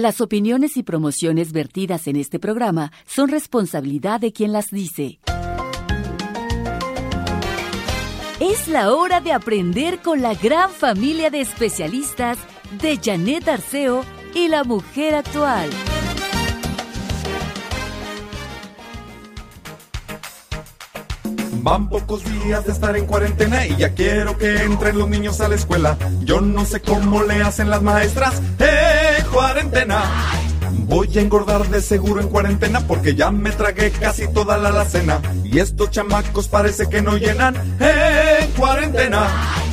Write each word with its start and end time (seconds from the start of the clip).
Las 0.00 0.22
opiniones 0.22 0.78
y 0.78 0.82
promociones 0.82 1.52
vertidas 1.52 2.06
en 2.06 2.16
este 2.16 2.38
programa 2.38 2.90
son 3.04 3.28
responsabilidad 3.28 4.18
de 4.18 4.32
quien 4.32 4.50
las 4.50 4.70
dice. 4.70 5.20
Es 8.40 8.66
la 8.66 8.94
hora 8.94 9.20
de 9.20 9.34
aprender 9.34 9.98
con 9.98 10.22
la 10.22 10.32
gran 10.32 10.70
familia 10.70 11.28
de 11.28 11.42
especialistas 11.42 12.38
de 12.80 12.96
Janet 12.96 13.46
Arceo 13.46 14.02
y 14.34 14.48
la 14.48 14.64
mujer 14.64 15.16
actual. 15.16 15.68
Van 21.62 21.90
pocos 21.90 22.24
días 22.24 22.64
de 22.64 22.72
estar 22.72 22.96
en 22.96 23.04
cuarentena 23.04 23.66
y 23.66 23.76
ya 23.76 23.90
quiero 23.90 24.38
que 24.38 24.62
entren 24.62 24.98
los 24.98 25.08
niños 25.08 25.42
a 25.42 25.48
la 25.48 25.56
escuela. 25.56 25.98
Yo 26.20 26.40
no 26.40 26.64
sé 26.64 26.80
cómo 26.80 27.22
le 27.22 27.42
hacen 27.42 27.68
las 27.68 27.82
maestras. 27.82 28.40
¡Eh, 28.58 29.22
cuarentena! 29.30 30.02
Voy 30.86 31.18
a 31.18 31.20
engordar 31.20 31.68
de 31.68 31.82
seguro 31.82 32.22
en 32.22 32.28
cuarentena 32.28 32.80
porque 32.80 33.14
ya 33.14 33.30
me 33.30 33.50
tragué 33.50 33.90
casi 33.90 34.26
toda 34.28 34.56
la 34.56 34.70
alacena. 34.70 35.20
Y 35.44 35.58
estos 35.58 35.90
chamacos 35.90 36.48
parece 36.48 36.88
que 36.88 37.02
no 37.02 37.18
llenan. 37.18 37.54
¡Eh, 37.78 38.48
cuarentena! 38.56 39.28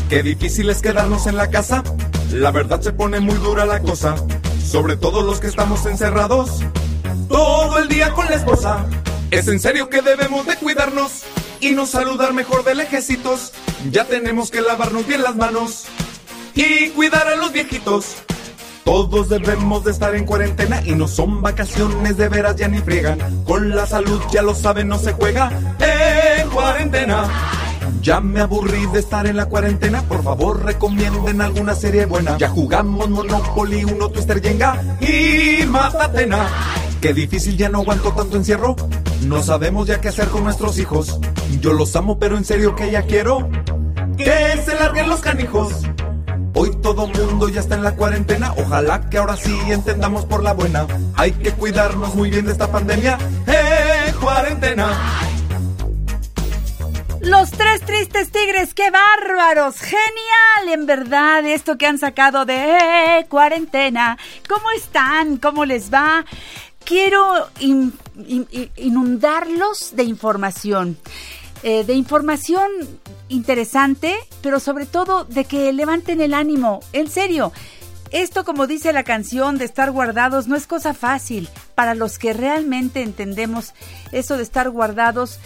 Qué 0.10 0.24
difícil 0.24 0.70
es 0.70 0.82
quedarnos 0.82 1.26
en 1.26 1.38
la 1.38 1.50
casa. 1.50 1.84
La 2.34 2.52
verdad 2.52 2.82
se 2.82 2.92
pone 2.92 3.22
muy 3.22 3.36
dura 3.36 3.66
la 3.66 3.80
cosa. 3.80 4.16
Sobre 4.62 4.98
todo 4.98 5.22
los 5.24 5.40
que 5.40 5.48
estamos 5.48 5.86
encerrados. 5.86 6.66
Todo 7.30 7.80
el 7.80 7.88
día 7.88 8.12
con 8.12 8.26
la 8.26 8.36
esposa. 8.36 8.86
Es 9.32 9.48
en 9.48 9.62
serio 9.62 9.90
que 9.90 10.02
debemos 10.02 10.46
de 10.46 10.58
cuidarnos 10.58 11.24
y 11.60 11.72
no 11.72 11.86
saludar 11.86 12.34
mejor 12.34 12.64
de 12.64 12.76
lejecitos. 12.76 13.54
Ya 13.92 14.06
tenemos 14.06 14.52
que 14.52 14.62
lavarnos 14.62 15.06
bien 15.08 15.24
las 15.24 15.36
manos 15.36 15.86
y 16.56 16.90
cuidar 16.90 17.28
a 17.28 17.36
los 17.36 17.52
viejitos. 17.52 18.16
Todos 18.84 19.28
debemos 19.28 19.84
de 19.84 19.92
estar 19.92 20.16
en 20.16 20.26
cuarentena 20.26 20.82
y 20.86 20.96
no 20.96 21.10
son 21.10 21.42
vacaciones 21.42 22.16
de 22.16 22.30
veras 22.30 22.56
ya 22.56 22.70
ni 22.70 22.80
friegan. 22.80 23.44
Con 23.44 23.76
la 23.76 23.86
salud 23.86 24.22
ya 24.32 24.42
lo 24.42 24.56
saben, 24.56 24.88
no 24.88 24.98
se 24.98 25.12
juega 25.12 25.52
en 25.80 26.50
cuarentena. 26.50 27.28
Ya 28.02 28.22
me 28.22 28.40
aburrí 28.40 28.86
de 28.94 29.00
estar 29.00 29.28
en 29.28 29.36
la 29.36 29.48
cuarentena, 29.48 30.02
por 30.04 30.24
favor 30.24 30.64
recomienden 30.64 31.42
alguna 31.42 31.76
serie 31.76 32.06
buena. 32.06 32.38
Ya 32.38 32.48
jugamos 32.48 33.10
Monopoly, 33.10 33.84
uno 33.84 34.10
Twister 34.10 34.42
Jenga 34.42 34.82
y 35.02 35.66
Matatena. 35.66 36.48
Qué 37.02 37.14
difícil, 37.14 37.58
ya 37.58 37.70
no 37.70 37.80
aguanto 37.80 38.12
tanto 38.14 38.38
encierro. 38.38 38.76
No 39.26 39.44
sabemos 39.44 39.88
ya 39.88 40.02
qué 40.02 40.08
hacer 40.10 40.28
con 40.30 40.44
nuestros 40.44 40.80
hijos. 40.80 41.20
Yo 41.60 41.74
los 41.74 41.96
amo, 41.96 42.18
pero 42.18 42.38
en 42.38 42.46
serio 42.46 42.76
que 42.76 42.92
ya 42.92 43.04
quiero 43.04 43.50
que 44.18 44.62
se 44.66 44.76
larguen 44.76 45.10
los 45.10 45.20
canijos. 45.20 45.74
Hoy 46.56 46.72
todo 46.82 47.08
mundo 47.08 47.50
ya 47.50 47.62
está 47.62 47.76
en 47.76 47.84
la 47.84 47.96
cuarentena. 47.96 48.54
Ojalá 48.58 49.10
que 49.10 49.20
ahora 49.20 49.38
sí 49.38 49.56
entendamos 49.68 50.26
por 50.26 50.42
la 50.42 50.54
buena. 50.54 50.88
Hay 51.16 51.32
que 51.34 51.52
cuidarnos 51.52 52.16
muy 52.16 52.32
bien 52.32 52.46
de 52.46 52.54
esta 52.54 52.72
pandemia. 52.72 53.20
¡Eh, 53.46 54.14
cuarentena! 54.20 54.90
Los 57.22 57.52
tres 57.52 57.82
tristes 57.82 58.32
tigres, 58.32 58.74
qué 58.74 58.90
bárbaros, 58.90 59.80
genial, 59.80 60.70
en 60.72 60.86
verdad, 60.86 61.46
esto 61.46 61.78
que 61.78 61.86
han 61.86 61.98
sacado 61.98 62.46
de 62.46 62.56
eh, 62.56 63.26
cuarentena. 63.28 64.18
¿Cómo 64.48 64.72
están? 64.72 65.38
¿Cómo 65.38 65.66
les 65.66 65.94
va? 65.94 66.24
Quiero 66.88 67.50
inundarlos 68.78 69.96
de 69.96 70.04
información. 70.04 70.98
Eh, 71.64 71.84
de 71.84 71.94
información 71.94 72.70
interesante, 73.30 74.16
pero 74.42 74.60
sobre 74.60 74.86
todo 74.86 75.26
de 75.26 75.46
que 75.46 75.74
levanten 75.74 76.22
el 76.22 76.36
ánimo. 76.36 76.82
En 76.94 77.10
serio, 77.10 77.52
esto 78.12 78.46
como 78.46 78.68
dice 78.68 78.94
la 78.94 79.04
canción 79.04 79.58
de 79.58 79.66
estar 79.66 79.92
guardados 79.92 80.48
no 80.48 80.56
es 80.56 80.68
cosa 80.68 80.94
fácil. 80.94 81.50
Para 81.76 81.96
los 81.96 82.20
que 82.20 82.32
realmente 82.34 83.02
entendemos 83.02 83.74
eso 84.12 84.38
de 84.38 84.44
estar 84.44 84.70
guardados, 84.70 85.40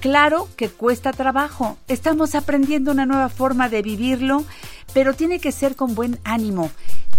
claro 0.00 0.48
que 0.54 0.68
cuesta 0.68 1.12
trabajo. 1.12 1.78
Estamos 1.88 2.34
aprendiendo 2.34 2.92
una 2.92 3.06
nueva 3.06 3.30
forma 3.30 3.68
de 3.70 3.82
vivirlo, 3.82 4.44
pero 4.92 5.14
tiene 5.14 5.40
que 5.40 5.50
ser 5.50 5.76
con 5.76 5.94
buen 5.94 6.20
ánimo 6.24 6.70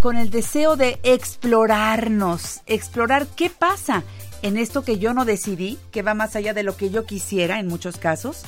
con 0.05 0.17
el 0.17 0.29
deseo 0.29 0.75
de 0.75 0.99
explorarnos, 1.01 2.61
explorar 2.67 3.25
qué 3.25 3.49
pasa 3.49 4.03
en 4.43 4.55
esto 4.55 4.83
que 4.83 4.99
yo 4.99 5.15
no 5.15 5.25
decidí, 5.25 5.79
que 5.89 6.03
va 6.03 6.13
más 6.13 6.35
allá 6.35 6.53
de 6.53 6.61
lo 6.61 6.77
que 6.77 6.91
yo 6.91 7.07
quisiera 7.07 7.59
en 7.59 7.67
muchos 7.67 7.97
casos, 7.97 8.43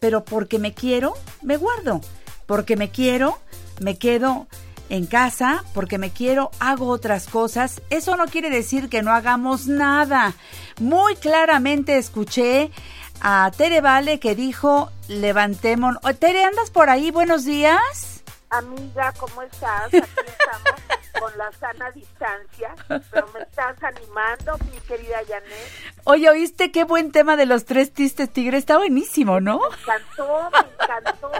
pero 0.00 0.24
porque 0.24 0.58
me 0.58 0.72
quiero, 0.72 1.12
me 1.42 1.58
guardo, 1.58 2.00
porque 2.46 2.74
me 2.76 2.88
quiero, 2.88 3.38
me 3.82 3.98
quedo 3.98 4.46
en 4.88 5.04
casa, 5.04 5.62
porque 5.74 5.98
me 5.98 6.08
quiero, 6.08 6.52
hago 6.58 6.88
otras 6.88 7.26
cosas. 7.26 7.82
Eso 7.90 8.16
no 8.16 8.24
quiere 8.24 8.48
decir 8.48 8.88
que 8.88 9.02
no 9.02 9.12
hagamos 9.12 9.66
nada. 9.66 10.36
Muy 10.80 11.16
claramente 11.16 11.98
escuché 11.98 12.70
a 13.20 13.50
Tere 13.54 13.82
Vale 13.82 14.20
que 14.20 14.34
dijo, 14.34 14.90
levantemos... 15.06 15.98
Tere, 16.18 16.44
¿andas 16.44 16.70
por 16.70 16.88
ahí? 16.88 17.10
Buenos 17.10 17.44
días. 17.44 18.17
Amiga, 18.50 19.12
¿cómo 19.18 19.42
estás? 19.42 19.86
Aquí 19.86 19.96
estamos 19.96 20.80
con 21.18 21.36
la 21.36 21.52
sana 21.52 21.90
distancia, 21.90 22.74
pero 23.10 23.28
me 23.34 23.40
estás 23.40 23.76
animando, 23.82 24.56
mi 24.72 24.80
querida 24.80 25.18
Janet. 25.26 25.52
Oye, 26.04 26.30
¿oíste 26.30 26.70
qué 26.70 26.84
buen 26.84 27.12
tema 27.12 27.36
de 27.36 27.44
los 27.44 27.66
tres 27.66 27.92
tistes 27.92 28.30
tigres? 28.30 28.60
Está 28.60 28.78
buenísimo, 28.78 29.40
¿no? 29.40 29.58
Me 29.58 29.76
encantó, 29.76 30.50
me 30.50 30.84
encantó, 30.84 31.30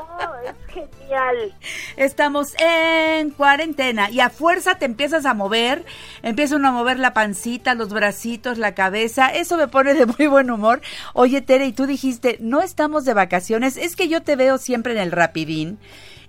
es 0.44 0.74
genial. 0.74 1.54
Estamos 1.96 2.54
en 2.58 3.30
cuarentena 3.30 4.10
y 4.10 4.20
a 4.20 4.28
fuerza 4.28 4.75
te 4.75 4.84
empiezas 4.84 5.25
a 5.25 5.32
mover, 5.32 5.86
empiezan 6.22 6.66
a 6.66 6.72
mover 6.72 6.98
la 6.98 7.14
pancita, 7.14 7.75
los 7.75 7.88
bracitos, 7.88 8.58
la 8.58 8.75
cabeza, 8.75 9.28
eso 9.28 9.56
me 9.56 9.69
pone 9.69 9.94
de 9.94 10.04
muy 10.04 10.26
buen 10.26 10.50
humor. 10.50 10.82
Oye, 11.14 11.40
Tere, 11.40 11.66
y 11.66 11.72
tú 11.72 11.86
dijiste, 11.86 12.36
no 12.40 12.60
estamos 12.60 13.06
de 13.06 13.14
vacaciones, 13.14 13.78
es 13.78 13.96
que 13.96 14.08
yo 14.08 14.22
te 14.22 14.36
veo 14.36 14.58
siempre 14.58 14.92
en 14.92 14.98
el 14.98 15.12
rapidín 15.12 15.78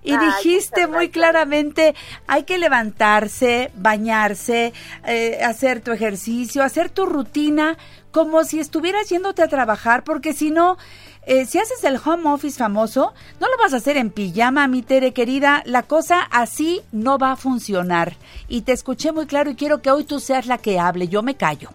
y 0.04 0.18
dijiste 0.18 0.88
muy 0.88 1.10
claramente, 1.10 1.96
hay 2.28 2.44
que 2.44 2.58
levantarse, 2.58 3.72
bañarse, 3.76 4.74
eh, 5.06 5.44
hacer 5.44 5.82
tu 5.82 5.92
ejercicio, 5.92 6.64
hacer 6.64 6.90
tu 6.90 7.06
rutina 7.06 7.78
como 8.12 8.44
si 8.44 8.60
estuvieras 8.60 9.10
yéndote 9.10 9.44
a 9.44 9.48
trabajar, 9.48 10.04
porque 10.04 10.34
si 10.34 10.52
no, 10.52 10.78
eh, 11.24 11.46
si 11.46 11.60
haces 11.60 11.84
el 11.84 12.00
home 12.04 12.30
office 12.32 12.58
famoso, 12.58 13.14
no 13.40 13.48
lo 13.48 13.58
vas 13.58 13.74
a 13.74 13.78
hacer 13.78 13.98
en 13.98 14.10
pijama, 14.10 14.68
mi 14.68 14.82
Tere 14.82 15.14
querida, 15.14 15.62
la 15.66 15.84
cosa 15.84 16.22
así 16.32 16.82
no 16.92 17.18
va 17.18 17.34
a 17.34 17.36
funcionar. 17.36 18.16
Y 18.48 18.62
te 18.62 18.72
escuché 18.72 19.12
muy 19.12 19.28
claro 19.28 19.52
y 19.52 19.56
quiero 19.56 19.82
que 19.82 19.92
hoy 19.92 20.06
tú 20.06 20.20
seas 20.20 20.48
la 20.48 20.58
que 20.58 20.80
hable, 20.80 21.08
yo 21.08 21.22
me 21.22 21.36
callo. 21.36 21.70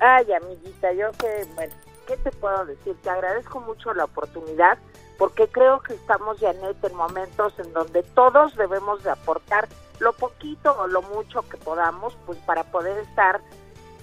Ay, 0.00 0.26
amiguita, 0.32 0.92
yo 0.92 1.10
que, 1.12 1.46
bueno, 1.54 1.74
¿qué 2.06 2.16
te 2.16 2.30
puedo 2.30 2.64
decir? 2.64 2.96
Te 3.02 3.10
agradezco 3.10 3.60
mucho 3.60 3.92
la 3.94 4.04
oportunidad 4.04 4.78
porque 5.18 5.48
creo 5.48 5.80
que 5.80 5.94
estamos, 5.94 6.38
Janet, 6.38 6.82
en 6.82 6.94
momentos 6.94 7.52
en 7.58 7.72
donde 7.72 8.02
todos 8.02 8.54
debemos 8.56 9.02
de 9.02 9.10
aportar 9.10 9.68
lo 9.98 10.12
poquito 10.12 10.74
o 10.78 10.86
lo 10.86 11.02
mucho 11.02 11.42
que 11.48 11.56
podamos, 11.56 12.16
pues 12.24 12.38
para 12.46 12.62
poder 12.64 12.98
estar 12.98 13.40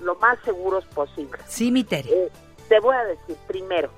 lo 0.01 0.15
más 0.15 0.37
seguros 0.43 0.85
posible. 0.87 1.39
Sí, 1.47 1.71
mi 1.71 1.85
Tere. 1.85 2.09
Eh, 2.11 2.31
te 2.67 2.79
voy 2.81 2.95
a 2.95 3.05
decir 3.05 3.37
primero, 3.47 3.89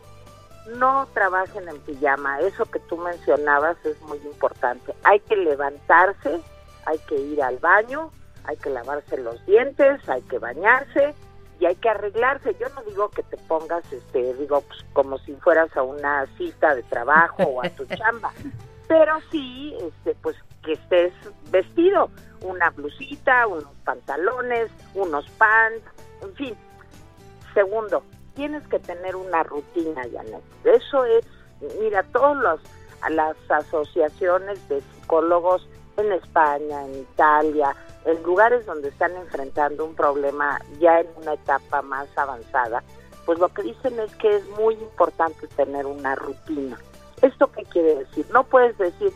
no 0.75 1.07
trabajen 1.13 1.67
en 1.67 1.79
pijama, 1.79 2.39
eso 2.41 2.65
que 2.65 2.79
tú 2.81 2.97
mencionabas 2.97 3.77
es 3.83 3.99
muy 4.01 4.19
importante. 4.19 4.93
Hay 5.03 5.19
que 5.21 5.35
levantarse, 5.35 6.39
hay 6.85 6.99
que 6.99 7.15
ir 7.15 7.41
al 7.41 7.57
baño, 7.57 8.11
hay 8.43 8.57
que 8.57 8.69
lavarse 8.69 9.17
los 9.17 9.43
dientes, 9.47 10.07
hay 10.07 10.21
que 10.23 10.37
bañarse, 10.37 11.15
y 11.59 11.65
hay 11.65 11.75
que 11.75 11.89
arreglarse. 11.89 12.55
Yo 12.59 12.67
no 12.69 12.81
digo 12.83 13.09
que 13.09 13.23
te 13.23 13.37
pongas, 13.37 13.91
este, 13.91 14.33
digo, 14.35 14.61
pues, 14.61 14.85
como 14.93 15.17
si 15.19 15.33
fueras 15.35 15.75
a 15.75 15.83
una 15.83 16.25
cita 16.37 16.75
de 16.75 16.83
trabajo 16.83 17.43
o 17.43 17.63
a 17.63 17.69
tu 17.69 17.85
chamba, 17.95 18.31
pero 18.87 19.19
sí, 19.31 19.75
este, 19.81 20.15
pues 20.21 20.35
que 20.63 20.73
estés 20.73 21.13
vestido, 21.51 22.09
una 22.41 22.69
blusita, 22.71 23.47
unos 23.47 23.73
pantalones, 23.83 24.69
unos 24.93 25.27
pants, 25.31 25.83
en 26.21 26.33
fin. 26.35 26.55
Segundo, 27.53 28.03
tienes 28.35 28.65
que 28.67 28.79
tener 28.79 29.15
una 29.15 29.43
rutina, 29.43 30.03
Janet. 30.11 30.43
Eso 30.63 31.05
es, 31.05 31.25
mira, 31.79 32.03
todas 32.03 32.37
los, 32.37 32.61
las 33.09 33.35
asociaciones 33.49 34.67
de 34.69 34.81
psicólogos 34.81 35.67
en 35.97 36.11
España, 36.11 36.85
en 36.85 36.99
Italia, 36.99 37.75
en 38.07 38.23
lugares 38.23 38.65
donde 38.65 38.87
están 38.87 39.15
enfrentando 39.17 39.85
un 39.85 39.93
problema 39.93 40.59
ya 40.79 41.01
en 41.01 41.07
una 41.17 41.33
etapa 41.33 41.81
más 41.81 42.07
avanzada, 42.15 42.81
pues 43.25 43.37
lo 43.37 43.49
que 43.49 43.63
dicen 43.63 43.99
es 43.99 44.15
que 44.15 44.37
es 44.37 44.49
muy 44.51 44.75
importante 44.75 45.45
tener 45.47 45.85
una 45.85 46.15
rutina. 46.15 46.79
¿Esto 47.21 47.51
qué 47.51 47.63
quiere 47.63 47.95
decir? 47.95 48.25
No 48.31 48.45
puedes 48.45 48.77
decir, 48.77 49.11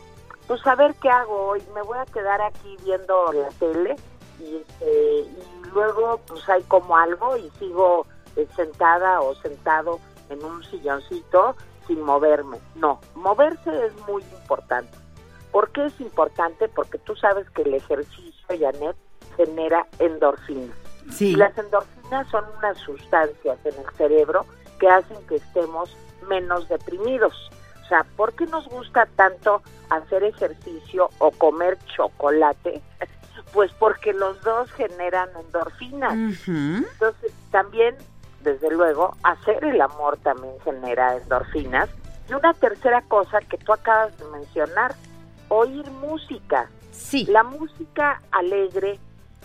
pues 0.46 0.66
a 0.66 0.74
ver 0.74 0.94
qué 0.96 1.08
hago 1.08 1.48
hoy, 1.48 1.62
me 1.74 1.80
voy 1.80 1.96
a 1.98 2.04
quedar 2.04 2.42
aquí 2.42 2.76
viendo 2.84 3.32
la 3.32 3.48
tele 3.58 3.96
y, 4.38 4.56
este, 4.56 5.20
y 5.20 5.70
luego 5.72 6.20
pues 6.26 6.46
hay 6.50 6.62
como 6.64 6.94
algo 6.94 7.38
y 7.38 7.48
sigo 7.58 8.06
eh, 8.36 8.46
sentada 8.54 9.22
o 9.22 9.34
sentado 9.36 10.00
en 10.28 10.44
un 10.44 10.62
silloncito 10.64 11.56
sin 11.86 12.02
moverme. 12.02 12.58
No, 12.74 13.00
moverse 13.14 13.86
es 13.86 13.94
muy 14.06 14.22
importante. 14.22 15.01
¿Por 15.52 15.70
qué 15.70 15.86
es 15.86 16.00
importante? 16.00 16.68
Porque 16.68 16.98
tú 16.98 17.14
sabes 17.14 17.48
que 17.50 17.62
el 17.62 17.74
ejercicio, 17.74 18.46
Janet, 18.48 18.96
genera 19.36 19.86
endorfinas. 19.98 20.76
Sí. 21.10 21.32
Y 21.32 21.36
las 21.36 21.56
endorfinas 21.56 22.26
son 22.30 22.44
unas 22.58 22.78
sustancias 22.78 23.58
en 23.64 23.74
el 23.74 23.90
cerebro 23.96 24.46
que 24.80 24.88
hacen 24.88 25.18
que 25.26 25.36
estemos 25.36 25.96
menos 26.28 26.68
deprimidos. 26.68 27.50
O 27.84 27.88
sea, 27.88 28.04
¿por 28.16 28.32
qué 28.34 28.46
nos 28.46 28.66
gusta 28.68 29.06
tanto 29.16 29.62
hacer 29.90 30.24
ejercicio 30.24 31.10
o 31.18 31.30
comer 31.30 31.78
chocolate? 31.96 32.82
Pues 33.52 33.70
porque 33.72 34.14
los 34.14 34.40
dos 34.42 34.70
generan 34.72 35.28
endorfinas. 35.38 36.14
Entonces, 36.46 37.32
también, 37.50 37.94
desde 38.40 38.70
luego, 38.70 39.14
hacer 39.24 39.62
el 39.64 39.78
amor 39.78 40.16
también 40.18 40.54
genera 40.64 41.16
endorfinas. 41.16 41.90
Y 42.30 42.32
una 42.32 42.54
tercera 42.54 43.02
cosa 43.02 43.40
que 43.40 43.58
tú 43.58 43.74
acabas 43.74 44.16
de 44.16 44.24
mencionar, 44.26 44.94
oír 45.52 45.88
música. 45.90 46.68
Sí. 46.90 47.26
La 47.26 47.42
música 47.42 48.20
alegre, 48.30 48.98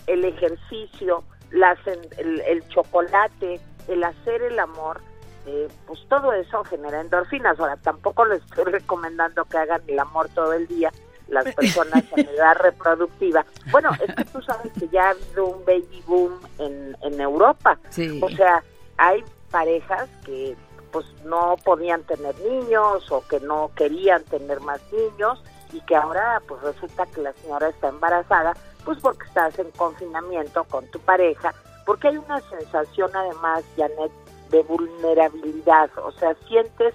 el 0.06 0.24
ejercicio, 0.24 1.22
las 1.50 1.78
el, 1.86 2.40
el 2.40 2.66
chocolate, 2.68 3.60
el 3.88 4.04
hacer 4.04 4.42
el 4.42 4.58
amor, 4.58 5.02
eh, 5.46 5.68
pues 5.86 6.00
todo 6.08 6.32
eso 6.32 6.64
genera 6.64 7.00
endorfinas. 7.00 7.60
Ahora, 7.60 7.76
tampoco 7.76 8.24
les 8.24 8.42
estoy 8.42 8.64
recomendando 8.64 9.44
que 9.44 9.58
hagan 9.58 9.82
el 9.86 9.98
amor 9.98 10.28
todo 10.34 10.52
el 10.54 10.66
día 10.66 10.90
las 11.28 11.44
personas 11.54 12.04
en 12.16 12.26
edad 12.26 12.56
reproductiva. 12.56 13.44
Bueno, 13.70 13.90
es 14.02 14.14
que 14.14 14.24
tú 14.24 14.40
sabes 14.40 14.72
que 14.78 14.88
ya 14.88 15.08
ha 15.08 15.10
habido 15.10 15.44
un 15.44 15.64
baby 15.66 16.02
boom 16.06 16.40
en, 16.58 16.96
en 17.02 17.20
Europa. 17.20 17.78
Sí. 17.90 18.18
O 18.22 18.30
sea, 18.30 18.62
hay 18.96 19.22
parejas 19.50 20.08
que 20.24 20.56
pues 20.90 21.04
no 21.26 21.56
podían 21.64 22.02
tener 22.04 22.34
niños 22.40 23.12
o 23.12 23.22
que 23.28 23.40
no 23.40 23.70
querían 23.76 24.24
tener 24.24 24.60
más 24.60 24.80
niños 24.90 25.42
y 25.72 25.80
que 25.82 25.96
ahora 25.96 26.40
pues 26.46 26.60
resulta 26.62 27.06
que 27.06 27.22
la 27.22 27.32
señora 27.34 27.68
está 27.68 27.88
embarazada 27.88 28.54
pues 28.84 28.98
porque 29.00 29.26
estás 29.26 29.58
en 29.58 29.70
confinamiento 29.72 30.64
con 30.64 30.86
tu 30.90 30.98
pareja, 31.00 31.54
porque 31.84 32.08
hay 32.08 32.16
una 32.16 32.40
sensación 32.48 33.10
además, 33.14 33.64
Janet, 33.76 34.12
de 34.50 34.62
vulnerabilidad, 34.62 35.90
o 35.98 36.12
sea, 36.12 36.34
sientes 36.46 36.94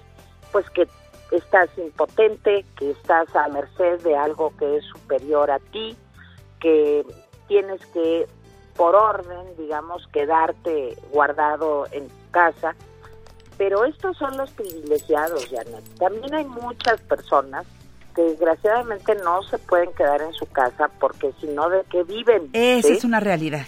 pues 0.50 0.68
que 0.70 0.88
estás 1.30 1.68
impotente, 1.78 2.64
que 2.76 2.90
estás 2.90 3.34
a 3.34 3.48
merced 3.48 4.00
de 4.02 4.16
algo 4.16 4.52
que 4.56 4.76
es 4.76 4.84
superior 4.84 5.50
a 5.50 5.58
ti, 5.58 5.96
que 6.60 7.04
tienes 7.48 7.84
que, 7.86 8.26
por 8.76 8.94
orden, 8.94 9.56
digamos, 9.56 10.06
quedarte 10.08 10.96
guardado 11.12 11.86
en 11.92 12.08
tu 12.08 12.30
casa. 12.30 12.74
Pero 13.56 13.84
estos 13.84 14.16
son 14.16 14.36
los 14.36 14.50
privilegiados, 14.50 15.46
Janet. 15.46 15.84
También 15.98 16.34
hay 16.34 16.44
muchas 16.44 17.00
personas 17.02 17.66
que 18.14 18.22
desgraciadamente 18.22 19.14
no 19.16 19.42
se 19.42 19.58
pueden 19.58 19.92
quedar 19.94 20.22
en 20.22 20.32
su 20.32 20.46
casa 20.46 20.88
porque 21.00 21.32
si 21.40 21.46
no, 21.48 21.68
¿de 21.68 21.82
qué 21.90 22.02
viven? 22.04 22.50
Esa 22.52 22.88
¿Sí? 22.88 22.94
es 22.94 23.04
una 23.04 23.20
realidad. 23.20 23.66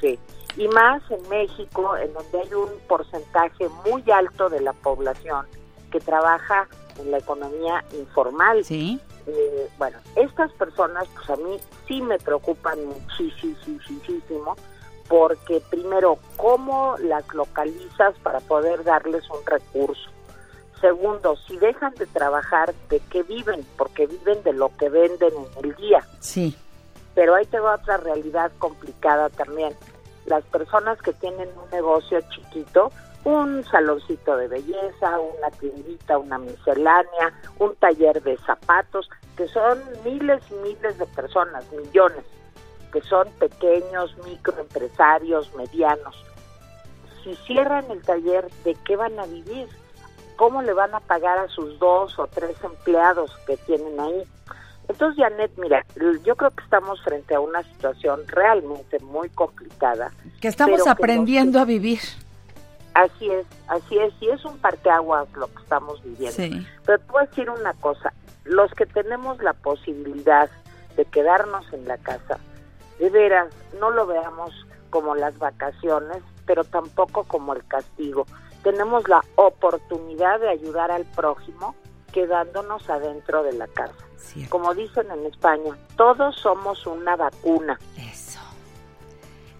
Sí, 0.00 0.18
y 0.56 0.68
más 0.68 1.02
en 1.10 1.28
México, 1.28 1.96
en 1.96 2.12
donde 2.12 2.40
hay 2.40 2.54
un 2.54 2.68
porcentaje 2.88 3.68
muy 3.86 4.02
alto 4.10 4.48
de 4.48 4.60
la 4.60 4.72
población 4.72 5.46
que 5.90 6.00
trabaja 6.00 6.68
en 6.98 7.10
la 7.10 7.18
economía 7.18 7.84
informal. 7.92 8.64
Sí. 8.64 9.00
Eh, 9.26 9.68
bueno, 9.78 9.98
estas 10.16 10.52
personas, 10.52 11.06
pues 11.14 11.30
a 11.30 11.36
mí 11.36 11.58
sí 11.86 12.00
me 12.00 12.18
preocupan 12.18 12.78
muchísimo, 12.86 14.56
porque 15.08 15.62
primero, 15.70 16.18
¿cómo 16.36 16.96
las 16.98 17.26
localizas 17.34 18.14
para 18.22 18.40
poder 18.40 18.84
darles 18.84 19.24
un 19.30 19.44
recurso? 19.46 20.10
Segundo, 20.80 21.36
si 21.46 21.56
dejan 21.56 21.94
de 21.96 22.06
trabajar, 22.06 22.74
¿de 22.88 23.00
qué 23.10 23.22
viven? 23.24 23.66
Porque 23.76 24.06
viven 24.06 24.42
de 24.44 24.52
lo 24.52 24.70
que 24.76 24.88
venden 24.88 25.32
en 25.34 25.64
el 25.64 25.74
día 25.76 26.06
Sí. 26.20 26.56
pero 27.14 27.34
ahí 27.34 27.44
tengo 27.46 27.70
otra 27.70 27.96
realidad 27.96 28.52
complicada 28.58 29.28
también. 29.30 29.74
Las 30.26 30.44
personas 30.44 31.00
que 31.02 31.12
tienen 31.14 31.48
un 31.62 31.70
negocio 31.70 32.20
chiquito, 32.30 32.92
un 33.24 33.64
saloncito 33.64 34.36
de 34.36 34.46
belleza, 34.46 35.18
una 35.18 35.50
tiendita, 35.58 36.18
una 36.18 36.38
miscelánea, 36.38 37.32
un 37.58 37.74
taller 37.76 38.22
de 38.22 38.36
zapatos, 38.38 39.10
que 39.36 39.48
son 39.48 39.80
miles 40.04 40.42
y 40.50 40.54
miles 40.54 40.96
de 40.98 41.06
personas, 41.06 41.64
millones, 41.72 42.24
que 42.92 43.00
son 43.02 43.28
pequeños, 43.38 44.16
microempresarios, 44.24 45.52
medianos. 45.56 46.24
Si 47.24 47.34
cierran 47.46 47.90
el 47.90 48.02
taller, 48.02 48.48
¿de 48.64 48.74
qué 48.86 48.96
van 48.96 49.18
a 49.18 49.26
vivir? 49.26 49.68
¿Cómo 50.38 50.62
le 50.62 50.72
van 50.72 50.94
a 50.94 51.00
pagar 51.00 51.36
a 51.36 51.48
sus 51.48 51.80
dos 51.80 52.16
o 52.16 52.28
tres 52.28 52.56
empleados 52.62 53.36
que 53.44 53.56
tienen 53.56 53.98
ahí? 53.98 54.22
Entonces, 54.86 55.20
Janet, 55.20 55.50
mira, 55.58 55.84
yo 56.22 56.36
creo 56.36 56.52
que 56.52 56.62
estamos 56.62 57.02
frente 57.02 57.34
a 57.34 57.40
una 57.40 57.64
situación 57.64 58.20
realmente 58.28 59.00
muy 59.00 59.28
complicada. 59.30 60.12
Que 60.40 60.46
estamos 60.46 60.84
que 60.84 60.90
aprendiendo 60.90 61.58
a 61.58 61.64
vivir. 61.64 61.98
Así 62.94 63.28
es, 63.28 63.46
así 63.66 63.98
es, 63.98 64.14
y 64.20 64.28
es 64.30 64.44
un 64.44 64.56
parteaguas 64.58 65.28
lo 65.34 65.48
que 65.48 65.60
estamos 65.60 66.00
viviendo. 66.04 66.36
Sí. 66.36 66.64
Pero 66.86 66.98
te 67.00 67.12
voy 67.12 67.22
a 67.24 67.26
decir 67.26 67.50
una 67.50 67.74
cosa, 67.74 68.12
los 68.44 68.72
que 68.74 68.86
tenemos 68.86 69.42
la 69.42 69.54
posibilidad 69.54 70.48
de 70.96 71.04
quedarnos 71.04 71.70
en 71.72 71.86
la 71.88 71.98
casa, 71.98 72.38
de 73.00 73.10
veras, 73.10 73.48
no 73.80 73.90
lo 73.90 74.06
veamos 74.06 74.52
como 74.90 75.16
las 75.16 75.36
vacaciones, 75.38 76.22
pero 76.46 76.62
tampoco 76.62 77.24
como 77.24 77.54
el 77.54 77.64
castigo. 77.66 78.24
Tenemos 78.62 79.06
la 79.08 79.20
oportunidad 79.36 80.40
de 80.40 80.48
ayudar 80.50 80.90
al 80.90 81.04
prójimo 81.04 81.74
quedándonos 82.12 82.88
adentro 82.90 83.42
de 83.42 83.52
la 83.52 83.66
casa. 83.68 83.94
Cierto. 84.16 84.50
Como 84.50 84.74
dicen 84.74 85.10
en 85.10 85.26
España, 85.26 85.76
todos 85.96 86.36
somos 86.36 86.86
una 86.86 87.16
vacuna. 87.16 87.78
Eso. 87.96 88.40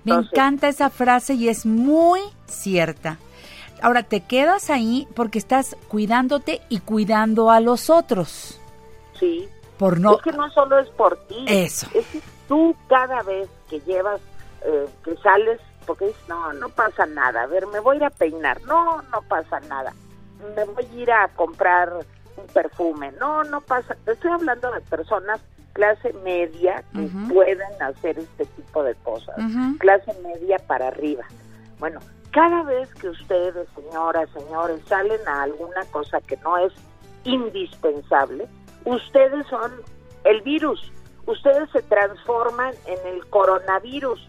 Me 0.04 0.12
Entonces- 0.12 0.32
encanta 0.32 0.68
esa 0.68 0.90
frase 0.90 1.34
y 1.34 1.48
es 1.48 1.64
muy 1.66 2.20
cierta. 2.46 3.18
Ahora, 3.80 4.02
te 4.02 4.22
quedas 4.22 4.70
ahí 4.70 5.06
porque 5.14 5.38
estás 5.38 5.76
cuidándote 5.88 6.60
y 6.68 6.80
cuidando 6.80 7.50
a 7.50 7.60
los 7.60 7.90
otros. 7.90 8.58
Sí, 9.20 9.48
Por 9.78 10.00
no... 10.00 10.16
es 10.16 10.22
que 10.22 10.32
no 10.32 10.50
solo 10.50 10.78
es 10.80 10.88
por 10.90 11.16
ti. 11.28 11.44
Eso. 11.46 11.86
Es 11.94 12.04
que 12.06 12.20
tú 12.48 12.74
cada 12.88 13.22
vez 13.22 13.48
que 13.70 13.78
llevas, 13.80 14.20
eh, 14.64 14.86
que 15.04 15.16
sales, 15.18 15.60
porque 15.88 16.06
dices, 16.08 16.28
no, 16.28 16.52
no 16.52 16.68
pasa 16.68 17.06
nada. 17.06 17.42
A 17.42 17.46
ver, 17.46 17.66
me 17.66 17.80
voy 17.80 17.96
a 17.96 17.98
ir 17.98 18.04
a 18.04 18.10
peinar. 18.10 18.60
No, 18.62 19.00
no 19.02 19.22
pasa 19.22 19.58
nada. 19.60 19.94
Me 20.54 20.64
voy 20.64 20.84
a 20.84 20.94
ir 20.94 21.10
a 21.10 21.28
comprar 21.28 21.92
un 22.36 22.46
perfume. 22.52 23.10
No, 23.12 23.42
no 23.42 23.62
pasa. 23.62 23.96
Estoy 24.06 24.30
hablando 24.30 24.70
de 24.70 24.82
personas 24.82 25.40
clase 25.72 26.12
media 26.24 26.84
que 26.92 27.06
Ujú. 27.06 27.34
pueden 27.34 27.82
hacer 27.82 28.18
este 28.18 28.44
tipo 28.44 28.82
de 28.82 28.94
cosas. 28.96 29.34
Clase 29.78 30.12
media 30.22 30.58
para 30.66 30.88
arriba. 30.88 31.24
Bueno, 31.78 32.00
cada 32.32 32.62
vez 32.64 32.92
que 32.94 33.08
ustedes, 33.08 33.66
señoras, 33.74 34.28
señores, 34.36 34.80
salen 34.86 35.20
a 35.26 35.42
alguna 35.44 35.84
cosa 35.90 36.20
que 36.20 36.36
no 36.38 36.58
es 36.58 36.72
indispensable, 37.24 38.46
ustedes 38.84 39.46
son 39.46 39.72
el 40.24 40.42
virus. 40.42 40.92
Ustedes 41.26 41.70
se 41.70 41.82
transforman 41.82 42.74
en 42.86 43.14
el 43.14 43.26
coronavirus. 43.28 44.28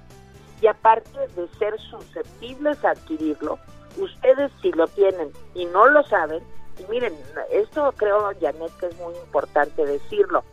Y 0.61 0.67
aparte 0.67 1.27
de 1.35 1.47
ser 1.57 1.79
susceptibles 1.79 2.83
a 2.83 2.91
adquirirlo, 2.91 3.59
ustedes 3.97 4.51
si 4.61 4.71
lo 4.71 4.87
tienen 4.87 5.31
y 5.53 5.65
no 5.65 5.87
lo 5.87 6.03
saben, 6.03 6.43
y 6.77 6.91
miren, 6.91 7.13
esto 7.51 7.93
creo, 7.97 8.31
Janet, 8.39 8.71
que 8.79 8.87
es 8.87 8.97
muy 8.97 9.15
importante 9.15 9.85
decirlo, 9.85 10.43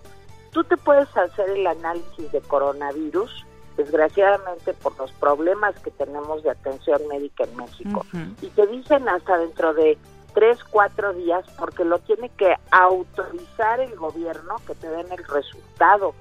tú 0.50 0.64
te 0.64 0.76
puedes 0.76 1.14
hacer 1.16 1.50
el 1.50 1.66
análisis 1.66 2.32
de 2.32 2.40
coronavirus, 2.40 3.46
desgraciadamente 3.76 4.72
por 4.74 4.96
los 4.98 5.12
problemas 5.12 5.78
que 5.80 5.90
tenemos 5.90 6.42
de 6.42 6.50
atención 6.50 7.06
médica 7.08 7.44
en 7.44 7.56
México, 7.56 8.06
y 8.40 8.46
te 8.48 8.66
dicen 8.66 9.08
hasta 9.08 9.38
dentro 9.38 9.74
de 9.74 9.98
tres, 10.34 10.62
cuatro 10.64 11.12
días, 11.14 11.44
porque 11.58 11.84
lo 11.84 11.98
tiene 12.00 12.28
que 12.30 12.54
autorizar 12.70 13.80
el 13.80 13.94
gobierno 13.96 14.56
que 14.66 14.74
te 14.74 14.88
den 14.88 15.10
el 15.10 15.24
resultado. 15.24 16.14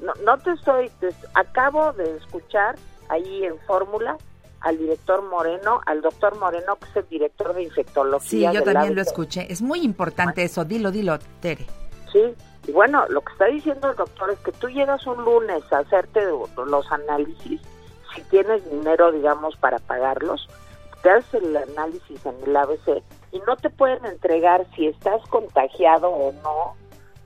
No, 0.00 0.12
no 0.24 0.38
te 0.38 0.52
estoy, 0.52 0.90
te- 1.00 1.14
acabo 1.34 1.92
de 1.92 2.16
escuchar 2.16 2.76
ahí 3.08 3.44
en 3.44 3.58
Fórmula 3.60 4.16
al 4.60 4.76
director 4.78 5.22
Moreno, 5.28 5.80
al 5.86 6.00
doctor 6.02 6.36
Moreno, 6.38 6.76
que 6.76 6.86
es 6.90 6.96
el 6.96 7.08
director 7.08 7.54
de 7.54 7.60
Sí, 7.62 7.66
infectología. 7.66 8.52
yo 8.52 8.60
del 8.62 8.74
también 8.74 8.94
lo 8.94 9.02
escuché. 9.02 9.50
Es 9.52 9.62
muy 9.62 9.80
importante 9.80 10.42
eso. 10.42 10.64
Dilo, 10.64 10.90
dilo, 10.90 11.18
Tere. 11.40 11.66
Sí, 12.12 12.34
y 12.66 12.72
bueno, 12.72 13.04
lo 13.08 13.20
que 13.20 13.32
está 13.32 13.46
diciendo 13.46 13.90
el 13.90 13.96
doctor 13.96 14.30
es 14.30 14.38
que 14.40 14.52
tú 14.52 14.68
llegas 14.68 15.06
un 15.06 15.24
lunes 15.24 15.62
a 15.72 15.78
hacerte 15.78 16.20
los 16.56 16.92
análisis, 16.92 17.60
si 18.14 18.22
tienes 18.22 18.68
dinero, 18.70 19.12
digamos, 19.12 19.56
para 19.56 19.78
pagarlos, 19.78 20.48
te 21.02 21.10
haces 21.10 21.34
el 21.42 21.56
análisis 21.56 22.24
en 22.26 22.34
el 22.44 22.56
ABC 22.56 23.02
y 23.30 23.38
no 23.46 23.56
te 23.56 23.70
pueden 23.70 24.04
entregar 24.06 24.66
si 24.74 24.86
estás 24.88 25.22
contagiado 25.28 26.08
o 26.10 26.32
no, 26.42 26.74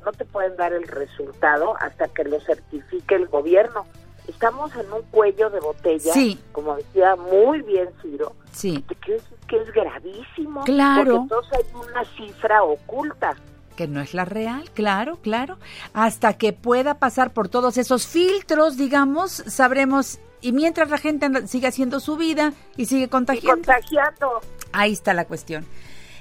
no 0.05 0.13
te 0.13 0.25
pueden 0.25 0.57
dar 0.57 0.73
el 0.73 0.87
resultado 0.89 1.75
hasta 1.81 2.09
que 2.09 2.25
lo 2.25 2.41
certifique 2.41 3.15
el 3.15 3.27
gobierno. 3.29 3.87
Estamos 4.29 4.75
en 4.77 4.93
un 4.93 5.03
cuello 5.11 5.51
de 5.51 5.59
botella, 5.61 6.13
Sí. 6.13 6.39
como 6.53 6.77
decía 6.77 7.17
muy 7.17 7.61
bien 7.63 7.89
Ciro, 8.01 8.33
Sí. 8.53 8.85
que 9.05 9.17
es, 9.17 9.23
que 9.49 9.57
es 9.57 9.73
gravísimo. 9.73 10.63
Claro. 10.65 11.05
Porque 11.05 11.23
entonces 11.23 11.53
hay 11.59 11.91
una 11.91 12.05
cifra 12.17 12.63
oculta. 12.63 13.37
que 13.77 13.89
no 13.89 14.03
es 14.03 14.13
la 14.13 14.27
real, 14.27 14.71
claro, 14.75 15.17
claro. 15.23 15.57
Hasta 15.95 16.35
que 16.35 16.53
pueda 16.53 16.99
pasar 16.99 17.33
por 17.33 17.49
todos 17.49 17.79
esos 17.79 18.07
filtros, 18.07 18.77
digamos, 18.77 19.33
sabremos. 19.33 20.19
Y 20.43 20.53
mientras 20.53 20.91
la 20.91 20.99
gente 20.99 21.47
sigue 21.47 21.69
haciendo 21.69 21.99
su 21.99 22.17
vida 22.19 22.53
y 22.77 22.85
sigue 22.85 23.09
contagiando. 23.09 23.53
contagiando. 23.65 24.41
Ahí 24.73 24.93
está 24.93 25.15
la 25.15 25.25
cuestión. 25.25 25.65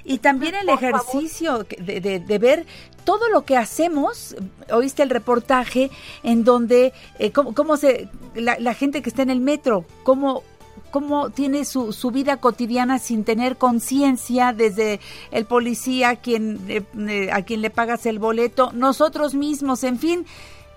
Y 0.04 0.18
también 0.18 0.54
el 0.54 0.68
ejercicio 0.68 1.64
de, 1.78 2.00
de, 2.00 2.38
ver 2.38 2.66
todo 3.04 3.28
lo 3.28 3.44
que 3.44 3.56
hacemos. 3.56 4.34
Oíste 4.70 5.02
el 5.02 5.10
reportaje 5.10 5.90
en 6.22 6.44
donde, 6.44 6.92
eh, 7.18 7.30
cómo, 7.32 7.76
se, 7.76 8.08
la, 8.34 8.58
la, 8.58 8.74
gente 8.74 9.02
que 9.02 9.10
está 9.10 9.22
en 9.22 9.30
el 9.30 9.40
metro, 9.40 9.84
cómo 10.02 10.42
cómo 10.90 11.30
tiene 11.30 11.64
su, 11.64 11.92
su 11.92 12.10
vida 12.10 12.36
cotidiana 12.36 12.98
sin 12.98 13.24
tener 13.24 13.56
conciencia 13.56 14.52
desde 14.52 15.00
el 15.32 15.46
policía 15.46 16.16
quien, 16.16 16.60
eh, 16.68 16.82
eh, 17.08 17.30
a 17.32 17.42
quien 17.42 17.62
le 17.62 17.70
pagas 17.70 18.06
el 18.06 18.18
boleto, 18.18 18.70
nosotros 18.72 19.34
mismos, 19.34 19.82
en 19.84 19.98
fin, 19.98 20.26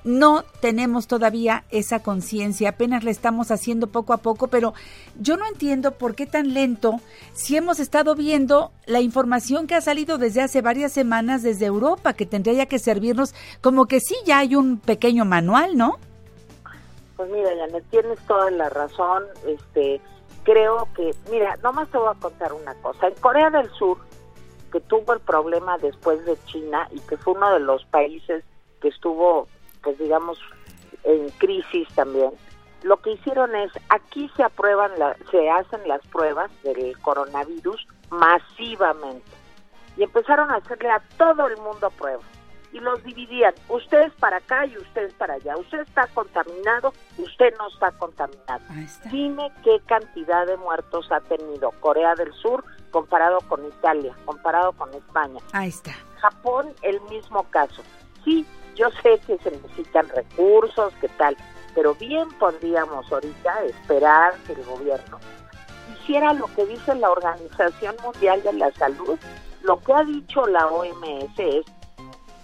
no 0.06 0.44
tenemos 0.62 1.08
todavía 1.08 1.66
esa 1.72 2.02
conciencia, 2.02 2.70
apenas 2.70 3.04
la 3.04 3.12
estamos 3.12 3.52
haciendo 3.52 3.88
poco 3.88 4.14
a 4.14 4.18
poco, 4.18 4.48
pero 4.48 4.74
yo 5.20 5.36
no 5.36 5.46
entiendo 5.46 5.92
por 5.92 6.16
qué 6.16 6.26
tan 6.26 6.54
lento 6.54 7.02
si 7.34 7.58
hemos 7.58 7.80
estado 7.80 8.16
viendo 8.16 8.72
la 8.86 9.02
información 9.02 9.68
que 9.68 9.76
ha 9.76 9.82
salido 9.82 10.18
desde 10.18 10.42
hace 10.42 10.62
varias 10.62 10.94
semanas 10.94 11.44
desde 11.44 11.66
Europa, 11.66 12.14
que 12.14 12.26
tendría 12.26 12.68
que 12.68 12.80
servirnos 12.80 13.34
como 13.62 13.88
que 13.88 14.00
sí, 14.00 14.16
ya 14.26 14.40
hay 14.40 14.56
un 14.56 14.78
pequeño 14.80 15.26
manual, 15.26 15.76
¿no? 15.76 15.98
Pues 17.18 17.30
mira, 17.30 17.50
Janet, 17.58 17.84
tienes 17.90 18.20
toda 18.28 18.52
la 18.52 18.70
razón. 18.70 19.24
Este, 19.48 20.02
creo 20.44 20.88
que, 20.96 21.12
mira, 21.32 21.58
nomás 21.64 21.90
te 21.90 21.98
voy 21.98 22.10
a 22.10 22.20
contar 22.20 22.54
una 22.54 22.74
cosa. 22.76 23.08
En 23.08 23.16
Corea 23.16 23.50
del 23.50 23.70
Sur, 23.72 23.98
que 24.72 24.82
tuvo 24.82 25.14
el 25.14 25.22
problema 25.22 25.78
después 25.78 26.24
de 26.26 26.38
China 26.46 26.88
y 26.92 27.00
que 27.02 27.18
fue 27.18 27.34
uno 27.34 27.54
de 27.54 27.62
los 27.62 27.86
países 27.86 28.44
que 28.82 28.90
estuvo, 28.90 29.48
pues 29.86 29.98
digamos, 29.98 30.38
en 31.06 31.30
crisis 31.38 31.88
también, 31.96 32.32
lo 32.84 32.98
que 32.98 33.12
hicieron 33.12 33.56
es, 33.56 33.72
aquí 33.90 34.30
se 34.36 34.44
aprueban, 34.44 34.92
la, 35.00 35.16
se 35.32 35.50
hacen 35.50 35.88
las 35.88 36.06
pruebas 36.08 36.52
del 36.64 37.00
coronavirus 37.00 37.88
masivamente. 38.10 39.32
Y 39.96 40.04
empezaron 40.04 40.52
a 40.52 40.56
hacerle 40.56 40.90
a 40.90 41.02
todo 41.18 41.48
el 41.48 41.58
mundo 41.58 41.90
pruebas 41.92 42.26
y 42.76 42.80
los 42.80 43.02
dividían. 43.04 43.54
Usted 43.70 44.02
es 44.02 44.14
para 44.16 44.38
acá 44.38 44.66
y 44.66 44.78
usted 44.78 45.04
es 45.04 45.14
para 45.14 45.36
allá. 45.36 45.56
Usted 45.58 45.80
está 45.80 46.08
contaminado, 46.14 46.94
usted 47.18 47.54
no 47.58 47.70
está 47.70 47.92
contaminado. 47.92 48.62
Dime 49.10 49.50
qué 49.64 49.80
cantidad 49.86 50.46
de 50.46 50.58
muertos 50.58 51.10
ha 51.12 51.22
tenido 51.22 51.72
Corea 51.80 52.14
del 52.16 52.34
Sur 52.34 52.66
comparado 52.92 53.40
con 53.48 53.66
Italia, 53.66 54.14
comparado 54.26 54.74
con 54.74 54.94
España. 54.94 55.40
Ahí 55.54 55.70
está. 55.70 55.94
Japón, 56.20 56.74
el 56.82 57.00
mismo 57.10 57.44
caso. 57.50 57.82
Sí, 58.26 58.46
yo 58.76 58.90
sé 59.02 59.20
que 59.26 59.38
se 59.38 59.52
necesitan 59.52 60.10
recursos, 60.10 60.94
qué 61.00 61.08
tal, 61.10 61.38
pero 61.74 61.96
bien 61.96 62.28
podríamos 62.40 63.10
ahorita 63.12 63.64
esperar 63.64 64.34
que 64.46 64.54
el 64.54 64.64
gobierno 64.66 65.20
hiciera 65.94 66.34
lo 66.34 66.48
que 66.56 66.66
dice 66.66 66.96
la 66.96 67.10
Organización 67.10 67.96
Mundial 68.04 68.42
de 68.44 68.54
la 68.54 68.72
Salud. 68.74 69.18
Lo 69.64 69.80
que 69.80 69.94
ha 69.94 70.04
dicho 70.04 70.46
la 70.48 70.68
OMS 70.68 71.38
es 71.38 71.66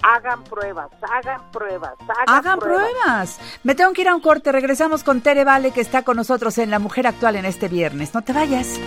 hagan 0.04 0.44
pruebas, 0.44 0.90
hagan 1.02 1.52
pruebas, 1.52 1.94
hagan, 2.28 2.60
pruebas. 2.60 3.40
Me 3.64 3.76
tengo 3.76 3.94
que 3.94 4.02
ir 4.02 4.10
a 4.10 4.16
un 4.16 4.22
corte. 4.22 4.52
Regresamos 4.52 5.04
con 5.04 5.22
Tere 5.22 5.44
Vale, 5.44 5.72
que 5.72 5.82
está 5.82 6.04
con 6.04 6.18
nosotros 6.18 6.58
en 6.58 6.72
La 6.72 6.80
Mujer 6.80 7.08
Actual 7.08 7.36
en 7.36 7.46
este 7.46 7.68
viernes. 7.68 8.14
No 8.14 8.24
te 8.24 8.34
vayas. 8.34 8.80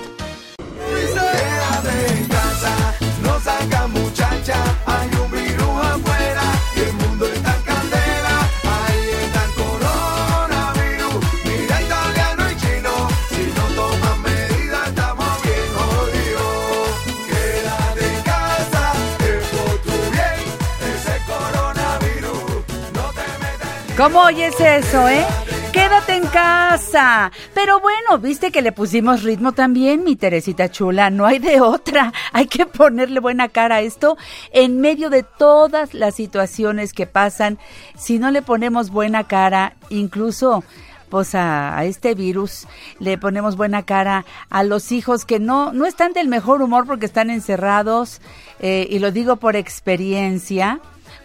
¿Cómo 23.97 24.23
oyes 24.23 24.59
eso, 24.59 25.09
eh? 25.09 25.25
Quédate 25.73 26.17
en 26.17 26.27
casa. 26.27 27.31
Pero 27.55 27.79
bueno, 27.79 28.19
viste 28.19 28.51
que 28.51 28.61
le 28.61 28.73
pusimos 28.73 29.23
ritmo 29.23 29.53
también, 29.53 30.03
mi 30.03 30.17
Teresita 30.17 30.69
chula. 30.69 31.11
No 31.11 31.27
hay 31.27 31.39
de 31.39 31.61
otra. 31.61 32.13
Hay 32.33 32.49
que 32.49 32.67
ponerle 32.67 33.21
buena 33.21 33.49
cara 33.49 33.77
a 33.77 33.81
esto 33.83 34.17
en 34.53 34.81
medio 34.81 35.11
de 35.11 35.23
todas 35.23 35.95
las 35.95 36.17
situaciones 36.17 36.93
que 36.93 37.07
pasan. 37.07 37.61
Si 37.97 38.19
no 38.19 38.33
le 38.33 38.43
ponemos 38.43 38.91
buena 38.91 39.29
cara, 39.29 39.77
incluso 39.91 40.65
pues 41.09 41.37
a, 41.37 41.85
este 41.85 42.17
virus 42.17 42.67
le 42.99 43.17
ponemos 43.17 43.57
buena 43.57 43.85
cara 43.85 44.25
a 44.51 44.65
los 44.65 44.91
hijos 44.91 45.25
que 45.25 45.39
no 45.39 45.73
no 45.73 45.87
están 45.87 46.13
del 46.13 46.27
mejor 46.27 46.63
humor 46.63 46.87
porque 46.87 47.07
están 47.07 47.31
encerrados 47.31 48.21
eh, 48.59 48.89
y 48.91 48.99
lo 48.99 49.13
digo 49.13 49.37
por 49.37 49.55
experiencia 49.55 50.81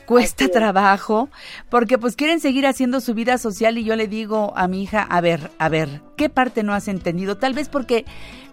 cuesta 0.09 0.47
trabajo, 0.49 1.29
porque 1.69 1.99
pues 1.99 2.15
quieren 2.15 2.39
seguir 2.39 2.65
haciendo 2.65 2.99
su 2.99 3.13
vida 3.13 3.37
social 3.37 3.77
y 3.77 3.83
yo 3.83 3.95
le 3.95 4.07
digo 4.07 4.53
a 4.55 4.67
mi 4.67 4.81
hija, 4.81 5.03
a 5.03 5.21
ver, 5.21 5.51
a 5.59 5.69
ver, 5.69 6.01
¿qué 6.17 6.29
parte 6.29 6.63
no 6.63 6.73
has 6.73 6.87
entendido? 6.87 7.37
Tal 7.37 7.53
vez 7.53 7.69
porque 7.69 8.05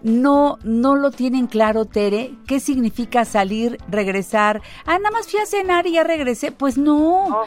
no, 0.03 0.59
no 0.63 0.95
lo 0.95 1.09
tienen 1.09 1.47
claro, 1.47 1.85
Tere, 1.85 2.31
qué 2.45 2.59
significa 2.59 3.25
salir, 3.25 3.79
regresar. 3.89 4.61
Ah, 4.85 4.99
nada 4.99 5.09
más 5.09 5.27
fui 5.27 5.39
a 5.39 5.47
cenar 5.47 5.87
y 5.87 5.93
ya 5.93 6.03
regresé. 6.03 6.51
Pues 6.51 6.77
no. 6.77 7.41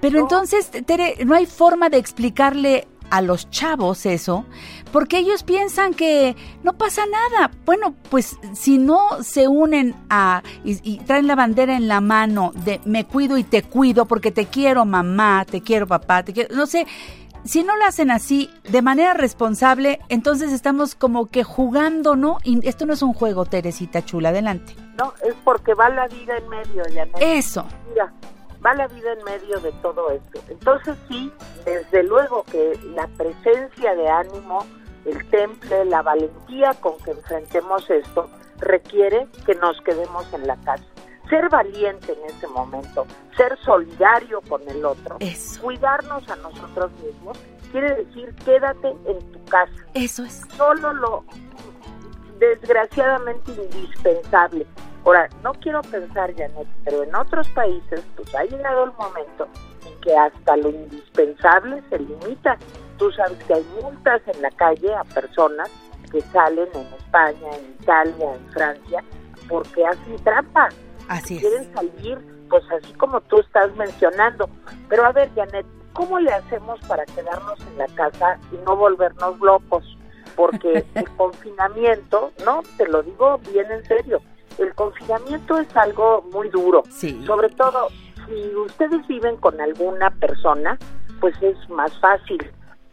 Pero 0.00 0.18
entonces, 0.18 0.68
Tere, 0.84 1.18
no 1.24 1.36
hay 1.36 1.46
forma 1.46 1.88
de 1.88 1.98
explicarle 1.98 2.88
a 3.10 3.20
los 3.20 3.48
chavos 3.50 4.06
eso, 4.06 4.44
porque 4.92 5.18
ellos 5.18 5.42
piensan 5.42 5.94
que 5.94 6.36
no 6.62 6.74
pasa 6.74 7.02
nada. 7.06 7.50
Bueno, 7.64 7.94
pues 8.10 8.36
si 8.52 8.78
no 8.78 9.22
se 9.22 9.48
unen 9.48 9.96
a 10.10 10.42
y, 10.64 10.98
traen 10.98 11.26
la 11.26 11.34
bandera 11.34 11.76
en 11.76 11.88
la 11.88 12.00
mano 12.00 12.52
de 12.54 12.80
me 12.84 13.06
cuido 13.06 13.38
y 13.38 13.44
te 13.44 13.62
cuido 13.62 14.04
porque 14.04 14.30
te 14.30 14.46
quiero 14.46 14.84
mamá, 14.84 15.44
te 15.44 15.62
quiero 15.62 15.86
papá, 15.86 16.22
te 16.22 16.32
quiero, 16.32 16.54
no 16.54 16.66
sé, 16.66 16.86
si 17.44 17.64
no 17.64 17.76
lo 17.76 17.84
hacen 17.86 18.10
así 18.10 18.50
de 18.64 18.82
manera 18.82 19.14
responsable, 19.14 20.00
entonces 20.08 20.52
estamos 20.52 20.94
como 20.94 21.26
que 21.26 21.42
jugando, 21.42 22.14
¿no? 22.14 22.38
Y 22.44 22.66
esto 22.68 22.86
no 22.86 22.92
es 22.92 23.02
un 23.02 23.14
juego, 23.14 23.46
Teresita 23.46 24.04
Chula, 24.04 24.28
adelante. 24.28 24.76
No, 24.98 25.12
es 25.26 25.34
porque 25.42 25.74
va 25.74 25.88
la 25.88 26.06
vida 26.06 26.36
en 26.36 26.48
medio, 26.48 26.84
ya. 26.94 27.08
Eso. 27.20 27.66
Mira, 27.88 28.12
va 28.64 28.74
la 28.74 28.86
vida 28.88 29.12
en 29.12 29.24
medio 29.24 29.58
de 29.60 29.72
todo 29.82 30.10
esto. 30.10 30.40
Entonces 30.48 30.96
sí, 31.08 31.32
desde 31.64 32.04
luego 32.04 32.44
que 32.44 32.78
la 32.94 33.08
presencia 33.08 33.94
de 33.94 34.08
ánimo, 34.08 34.64
el 35.04 35.28
temple, 35.30 35.84
la 35.86 36.02
valentía 36.02 36.74
con 36.74 36.98
que 36.98 37.12
enfrentemos 37.12 37.88
esto, 37.90 38.28
requiere 38.58 39.26
que 39.44 39.54
nos 39.56 39.80
quedemos 39.82 40.32
en 40.32 40.46
la 40.46 40.56
casa. 40.56 40.84
Ser 41.28 41.48
valiente 41.48 42.12
en 42.12 42.24
ese 42.36 42.46
momento, 42.48 43.06
ser 43.36 43.56
solidario 43.64 44.40
con 44.48 44.60
el 44.68 44.84
otro, 44.84 45.16
cuidarnos 45.60 46.28
a 46.28 46.36
nosotros 46.36 46.90
mismos, 47.02 47.38
quiere 47.70 48.04
decir 48.04 48.34
quédate 48.44 48.88
en 49.06 49.32
tu 49.32 49.44
casa. 49.46 49.72
Eso 49.94 50.24
es. 50.24 50.42
Solo 50.56 50.92
lo 50.92 51.24
desgraciadamente 52.38 53.52
indispensable. 53.52 54.66
Ahora, 55.04 55.28
no 55.42 55.52
quiero 55.54 55.80
pensar, 55.82 56.32
Janet, 56.34 56.66
pero 56.84 57.02
en 57.02 57.14
otros 57.14 57.48
países, 57.50 58.02
pues 58.16 58.34
ha 58.34 58.44
llegado 58.44 58.84
el 58.84 58.92
momento 58.92 59.48
en 59.86 60.00
que 60.00 60.16
hasta 60.16 60.56
lo 60.56 60.70
indispensable 60.70 61.82
se 61.88 61.98
limita. 61.98 62.56
Tú 62.98 63.10
sabes 63.12 63.38
que 63.44 63.54
hay 63.54 63.66
multas 63.80 64.22
en 64.26 64.42
la 64.42 64.50
calle 64.50 64.94
a 64.94 65.04
personas 65.04 65.70
que 66.10 66.20
salen 66.20 66.68
en 66.74 66.86
España, 66.98 67.56
en 67.58 67.76
Italia, 67.80 68.34
en 68.34 68.52
Francia, 68.52 69.04
porque 69.48 69.84
hacen 69.84 70.16
trampa. 70.22 70.68
Así 71.08 71.40
Quieren 71.40 71.72
salir, 71.74 72.18
pues 72.48 72.62
así 72.70 72.92
como 72.94 73.20
tú 73.22 73.40
estás 73.40 73.74
mencionando. 73.76 74.48
Pero 74.88 75.06
a 75.06 75.12
ver, 75.12 75.30
Janet, 75.34 75.66
¿cómo 75.94 76.20
le 76.20 76.32
hacemos 76.32 76.78
para 76.86 77.04
quedarnos 77.06 77.58
en 77.60 77.78
la 77.78 77.86
casa 77.88 78.38
y 78.52 78.56
no 78.64 78.76
volvernos 78.76 79.38
locos? 79.40 79.84
Porque 80.36 80.84
el 80.94 81.08
confinamiento, 81.16 82.32
no, 82.44 82.62
te 82.76 82.86
lo 82.88 83.02
digo 83.02 83.38
bien 83.50 83.70
en 83.70 83.84
serio, 83.84 84.20
el 84.58 84.74
confinamiento 84.74 85.58
es 85.58 85.76
algo 85.76 86.24
muy 86.32 86.48
duro. 86.50 86.82
Sobre 86.90 87.48
todo, 87.50 87.88
si 88.26 88.54
ustedes 88.54 89.06
viven 89.08 89.36
con 89.38 89.60
alguna 89.60 90.10
persona, 90.10 90.78
pues 91.20 91.34
es 91.42 91.56
más 91.70 91.98
fácil 92.00 92.38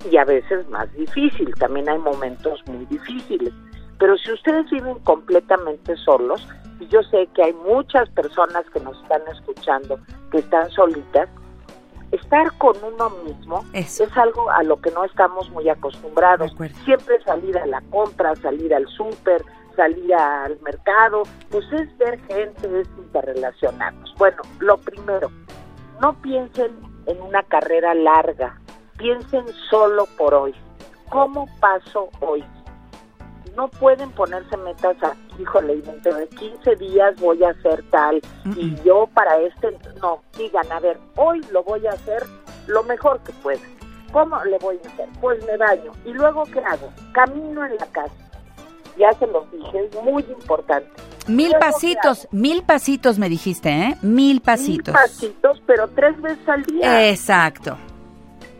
y 0.09 0.17
a 0.17 0.25
veces 0.25 0.67
más 0.69 0.91
difícil. 0.93 1.53
También 1.55 1.89
hay 1.89 1.97
momentos 1.99 2.61
muy 2.67 2.85
difíciles. 2.85 3.53
Pero 3.97 4.17
si 4.17 4.31
ustedes 4.31 4.69
viven 4.71 4.97
completamente 4.99 5.95
solos, 5.97 6.47
y 6.79 6.87
yo 6.87 7.03
sé 7.03 7.27
que 7.35 7.43
hay 7.43 7.53
muchas 7.53 8.09
personas 8.11 8.63
que 8.71 8.79
nos 8.79 9.01
están 9.01 9.21
escuchando 9.31 9.99
que 10.31 10.37
están 10.39 10.69
solitas, 10.71 11.29
estar 12.11 12.57
con 12.57 12.75
uno 12.83 13.09
mismo 13.25 13.63
es 13.73 13.99
algo 14.17 14.49
a 14.49 14.63
lo 14.63 14.81
que 14.81 14.91
no 14.91 15.03
estamos 15.03 15.49
muy 15.51 15.67
acostumbrados. 15.69 16.55
Siempre 16.85 17.21
salir 17.23 17.57
a 17.57 17.65
la 17.65 17.81
compra, 17.89 18.35
salir 18.37 18.73
al 18.73 18.87
súper, 18.87 19.43
salir 19.75 20.13
al 20.13 20.59
mercado, 20.61 21.23
pues 21.49 21.65
es 21.73 21.97
ver 21.97 22.19
gente, 22.21 22.81
es 22.81 22.87
interrelacionarnos. 22.97 24.13
Bueno, 24.17 24.41
lo 24.59 24.77
primero, 24.77 25.29
no 26.01 26.13
piensen 26.21 26.71
en 27.05 27.21
una 27.21 27.43
carrera 27.43 27.93
larga, 27.93 28.59
piensen 28.99 29.45
solo 29.69 30.05
por 30.17 30.33
hoy. 30.35 30.53
¿Cómo 31.09 31.47
paso 31.59 32.09
hoy? 32.19 32.43
No 33.55 33.67
pueden 33.67 34.11
ponerse 34.11 34.55
metas 34.57 34.95
a, 35.01 35.15
híjole, 35.39 35.77
dentro 35.77 36.13
de 36.13 36.27
15 36.27 36.75
días 36.75 37.19
voy 37.19 37.43
a 37.43 37.49
hacer 37.49 37.83
tal, 37.89 38.21
y 38.55 38.75
yo 38.83 39.09
para 39.13 39.37
este, 39.39 39.75
no, 40.01 40.21
digan, 40.37 40.71
a 40.71 40.79
ver, 40.79 40.99
hoy 41.15 41.41
lo 41.51 41.63
voy 41.63 41.87
a 41.87 41.91
hacer 41.91 42.23
lo 42.67 42.83
mejor 42.83 43.19
que 43.23 43.33
pueda. 43.33 43.61
¿Cómo 44.11 44.43
le 44.43 44.57
voy 44.59 44.79
a 44.83 44.87
hacer? 44.87 45.07
Pues 45.19 45.43
me 45.45 45.57
baño. 45.57 45.91
¿Y 46.05 46.13
luego 46.13 46.43
qué 46.45 46.59
hago? 46.59 46.91
Camino 47.11 47.65
en 47.65 47.75
la 47.77 47.85
casa. 47.87 48.13
Ya 48.97 49.11
se 49.13 49.27
los 49.27 49.49
dije, 49.51 49.85
es 49.85 50.03
muy 50.03 50.23
importante. 50.23 50.89
Mil 51.27 51.53
pasitos, 51.59 52.27
mil 52.31 52.63
pasitos 52.63 53.19
me 53.19 53.29
dijiste, 53.29 53.69
¿eh? 53.69 53.97
Mil 54.01 54.41
pasitos. 54.41 54.93
Mil 54.93 55.03
pasitos, 55.03 55.61
pero 55.67 55.87
tres 55.89 56.19
veces 56.21 56.49
al 56.49 56.63
día. 56.63 57.09
Exacto. 57.09 57.77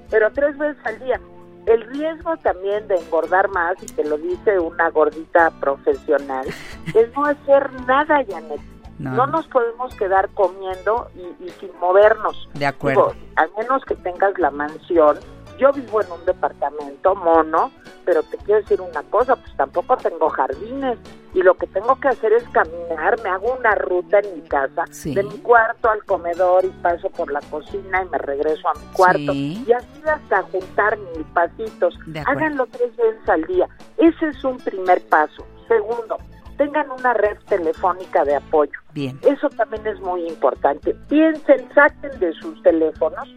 Pero 0.10 0.32
tres 0.32 0.58
veces 0.58 0.78
al 0.86 1.00
día. 1.00 1.20
El 1.66 1.82
riesgo 1.88 2.36
también 2.38 2.88
de 2.88 2.96
engordar 2.96 3.50
más, 3.50 3.76
y 3.84 3.86
te 3.88 4.04
lo 4.04 4.18
dice 4.18 4.60
una 4.60 4.90
gordita 4.90 5.52
profesional, 5.60 6.48
es 6.96 7.14
no 7.16 7.26
hacer 7.26 7.72
nada, 7.86 8.24
Janet. 8.28 8.62
No. 8.98 9.26
nos 9.28 9.48
podemos 9.48 9.96
quedar 9.96 10.28
comiendo 10.34 11.10
y, 11.16 11.50
sin 11.52 11.72
movernos. 11.80 12.50
De 12.54 12.66
acuerdo. 12.66 13.14
al 13.38 13.50
menos 13.58 13.86
que 13.86 13.96
tengas 13.96 14.38
la 14.38 14.52
mansión 14.52 15.18
yo 15.60 15.72
vivo 15.74 16.02
en 16.02 16.12
un 16.12 16.26
departamento 16.26 17.16
mono, 17.16 17.72
pero 18.06 18.24
te 18.24 18.38
quiero 18.38 18.62
decir 18.62 18.82
una 18.82 19.04
cosa, 19.04 19.36
pues 19.36 19.56
tampoco 19.56 19.98
tengo 19.98 20.30
jardines 20.30 20.98
y 21.34 21.42
lo 21.44 21.54
que 21.56 21.68
tengo 21.68 22.00
que 22.00 22.08
hacer 22.08 22.34
es 22.34 22.44
caminar, 22.50 23.22
me 23.22 23.30
hago 23.30 23.56
una 23.60 23.76
ruta 23.76 24.20
en 24.20 24.36
mi 24.36 24.48
casa, 24.48 24.86
de 25.04 25.22
mi 25.22 25.38
cuarto 25.40 25.90
al 25.90 26.04
comedor 26.06 26.66
y 26.66 26.70
paso 26.82 27.10
por 27.10 27.32
la 27.32 27.42
cocina 27.42 28.04
y 28.04 28.10
me 28.10 28.18
regreso 28.18 28.68
a 28.70 28.74
mi 28.74 28.86
cuarto 28.94 29.34
y 29.34 29.72
así 29.72 30.02
hasta 30.06 30.42
juntar 30.44 30.98
mil 30.98 31.26
pasitos. 31.34 32.00
Háganlo 32.26 32.66
tres 32.68 32.96
veces 32.96 33.30
al 33.30 33.44
día. 33.46 33.68
Ese 33.98 34.30
es 34.30 34.44
un 34.44 34.58
primer 34.58 35.06
paso. 35.08 35.46
Segundo, 35.68 36.18
tengan 36.58 36.90
una 36.90 37.14
red 37.14 37.38
telefónica 37.48 38.24
de 38.24 38.36
apoyo. 38.36 38.80
Bien. 38.94 39.20
Eso 39.22 39.50
también 39.50 39.86
es 39.86 40.00
muy 40.00 40.26
importante. 40.28 40.96
Piensen, 41.10 41.70
saquen 41.76 42.18
de 42.20 42.34
sus 42.34 42.62
teléfonos 42.64 43.28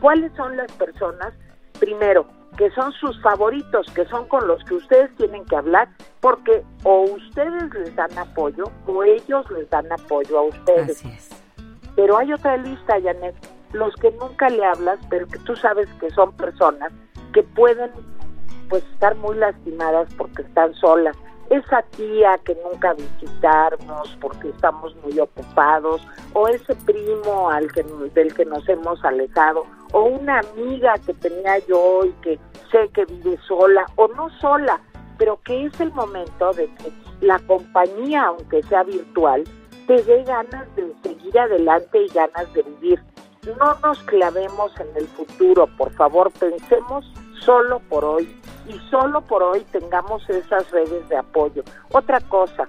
cuáles 0.00 0.32
son 0.36 0.56
las 0.56 0.70
personas 0.72 1.34
primero, 1.84 2.26
que 2.56 2.70
son 2.70 2.92
sus 2.92 3.20
favoritos, 3.20 3.86
que 3.94 4.06
son 4.06 4.26
con 4.28 4.46
los 4.48 4.62
que 4.64 4.74
ustedes 4.74 5.14
tienen 5.16 5.44
que 5.44 5.56
hablar, 5.56 5.88
porque 6.20 6.64
o 6.84 7.02
ustedes 7.02 7.74
les 7.74 7.94
dan 7.94 8.16
apoyo 8.16 8.64
o 8.86 9.02
ellos 9.04 9.50
les 9.50 9.68
dan 9.68 9.90
apoyo 9.92 10.38
a 10.38 10.42
ustedes. 10.42 11.02
Pero 11.94 12.16
hay 12.16 12.32
otra 12.32 12.56
lista, 12.56 12.94
Janet, 13.02 13.34
los 13.72 13.94
que 13.96 14.10
nunca 14.12 14.48
le 14.48 14.64
hablas, 14.64 14.98
pero 15.10 15.26
que 15.26 15.38
tú 15.40 15.54
sabes 15.56 15.88
que 16.00 16.10
son 16.10 16.32
personas 16.36 16.90
que 17.32 17.42
pueden 17.42 17.90
pues 18.70 18.82
estar 18.94 19.14
muy 19.16 19.36
lastimadas 19.36 20.08
porque 20.16 20.42
están 20.42 20.72
solas 20.74 21.16
esa 21.50 21.82
tía 21.96 22.38
que 22.44 22.56
nunca 22.56 22.94
visitarnos 22.94 24.16
porque 24.20 24.48
estamos 24.48 24.94
muy 24.96 25.18
ocupados, 25.18 26.06
o 26.32 26.48
ese 26.48 26.74
primo 26.76 27.50
al 27.50 27.70
que, 27.72 27.82
del 28.14 28.34
que 28.34 28.44
nos 28.44 28.68
hemos 28.68 29.04
alejado, 29.04 29.64
o 29.92 30.04
una 30.04 30.40
amiga 30.40 30.94
que 31.06 31.14
tenía 31.14 31.58
yo 31.66 32.04
y 32.04 32.12
que 32.22 32.38
sé 32.70 32.88
que 32.92 33.04
vive 33.04 33.38
sola, 33.46 33.86
o 33.96 34.08
no 34.08 34.30
sola, 34.40 34.80
pero 35.18 35.38
que 35.44 35.66
es 35.66 35.80
el 35.80 35.92
momento 35.92 36.52
de 36.52 36.66
que 36.74 36.92
la 37.20 37.38
compañía, 37.40 38.24
aunque 38.24 38.62
sea 38.64 38.82
virtual, 38.82 39.44
te 39.86 40.02
dé 40.02 40.24
ganas 40.24 40.74
de 40.76 40.92
seguir 41.02 41.38
adelante 41.38 42.02
y 42.02 42.08
ganas 42.08 42.52
de 42.54 42.62
vivir. 42.62 43.02
No 43.58 43.74
nos 43.82 43.98
clavemos 44.04 44.72
en 44.80 44.96
el 44.96 45.06
futuro, 45.08 45.68
por 45.76 45.92
favor, 45.92 46.30
pensemos 46.32 47.04
solo 47.44 47.80
por 47.80 48.04
hoy 48.04 48.28
y 48.66 48.78
solo 48.90 49.20
por 49.20 49.42
hoy 49.42 49.64
tengamos 49.72 50.28
esas 50.28 50.70
redes 50.70 51.08
de 51.08 51.16
apoyo. 51.16 51.62
Otra 51.92 52.20
cosa, 52.20 52.66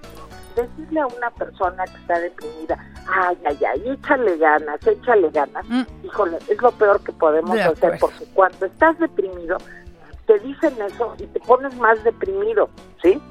decirle 0.55 0.99
a 0.99 1.07
una 1.07 1.29
persona 1.31 1.85
que 1.85 1.97
está 1.97 2.19
deprimida, 2.19 2.77
ay, 3.07 3.37
ay, 3.45 3.59
ay, 3.73 3.89
échale 3.89 4.37
ganas, 4.37 4.85
échale 4.85 5.29
ganas, 5.29 5.65
mm. 5.67 5.83
híjole, 6.03 6.37
es 6.49 6.61
lo 6.61 6.71
peor 6.71 7.01
que 7.01 7.11
podemos 7.11 7.57
hacer 7.59 7.97
porque 7.99 8.25
cuando 8.33 8.65
estás 8.65 8.97
deprimido, 8.99 9.57
te 10.27 10.39
dicen 10.39 10.73
eso 10.81 11.15
y 11.19 11.27
te 11.27 11.39
pones 11.41 11.75
más 11.77 12.03
deprimido, 12.03 12.69
¿sí? 13.01 13.21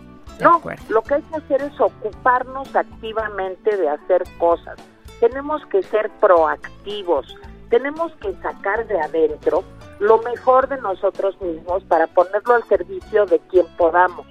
no, 0.41 0.61
lo 0.89 1.03
que 1.03 1.15
hay 1.15 1.23
que 1.23 1.37
hacer 1.37 1.63
es 1.63 1.81
ocuparnos 1.81 2.75
activamente 2.75 3.77
de 3.77 3.89
hacer 3.89 4.23
cosas. 4.39 4.77
Tenemos 5.21 5.65
que 5.67 5.83
ser 5.83 6.11
proactivos, 6.21 7.27
tenemos 7.71 8.13
que 8.17 8.35
sacar 8.35 8.87
de 8.87 9.01
adentro 9.01 9.65
lo 10.01 10.19
mejor 10.19 10.69
de 10.69 10.81
nosotros 10.81 11.41
mismos 11.41 11.85
para 11.85 12.07
ponerlo 12.07 12.55
al 12.55 12.65
servicio 12.65 13.27
de 13.27 13.39
quien 13.51 13.67
podamos, 13.77 14.27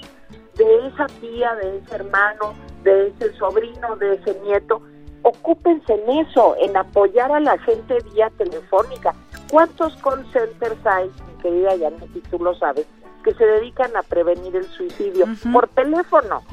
de 0.55 0.87
esa 0.87 1.07
tía, 1.19 1.55
de 1.55 1.77
ese 1.77 1.95
hermano, 1.95 2.53
de 2.83 3.07
ese 3.07 3.33
sobrino, 3.33 3.95
de 3.95 4.15
ese 4.15 4.39
nieto. 4.41 4.81
Ocúpense 5.23 5.93
en 5.93 6.27
eso, 6.27 6.55
en 6.59 6.75
apoyar 6.75 7.31
a 7.31 7.39
la 7.39 7.57
gente 7.59 7.97
vía 8.13 8.29
telefónica. 8.37 9.13
¿Cuántos 9.49 9.95
call 9.97 10.25
centers 10.31 10.85
hay, 10.85 11.09
mi 11.27 11.41
querida 11.41 11.71
Janet, 11.71 12.09
y 12.15 12.19
tú 12.21 12.39
lo 12.39 12.53
sabes, 12.55 12.85
que 13.23 13.33
se 13.33 13.45
dedican 13.45 13.95
a 13.95 14.03
prevenir 14.03 14.55
el 14.55 14.65
suicidio 14.65 15.25
por 15.51 15.67
teléfono? 15.69 16.43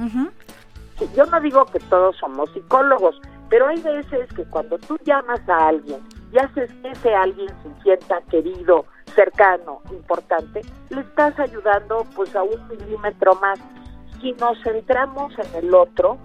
yo 1.16 1.25
no 1.27 1.40
digo 1.40 1.64
que 1.66 1.81
todos 1.81 2.16
somos 2.16 2.51
psicólogos, 2.53 3.20
pero 3.49 3.66
hay 3.66 3.81
veces 3.81 4.33
que 4.35 4.44
cuando 4.44 4.79
tú 4.79 4.99
llamas 5.05 5.40
a 5.49 5.68
alguien 5.68 6.01
y 6.33 6.38
haces 6.38 6.70
que 6.83 6.90
ese 6.90 7.14
alguien 7.14 7.49
se 7.62 7.83
sienta 7.83 8.20
querido, 8.31 8.85
cercano, 9.11 9.81
importante, 9.90 10.61
le 10.90 11.01
estás 11.01 11.38
ayudando 11.38 12.07
pues 12.14 12.35
a 12.35 12.42
un 12.42 12.68
milímetro 12.68 13.35
más. 13.37 13.59
Si 14.20 14.33
nos 14.33 14.62
centramos 14.62 15.33
en 15.38 15.64
el 15.64 15.75
otro, 15.75 16.18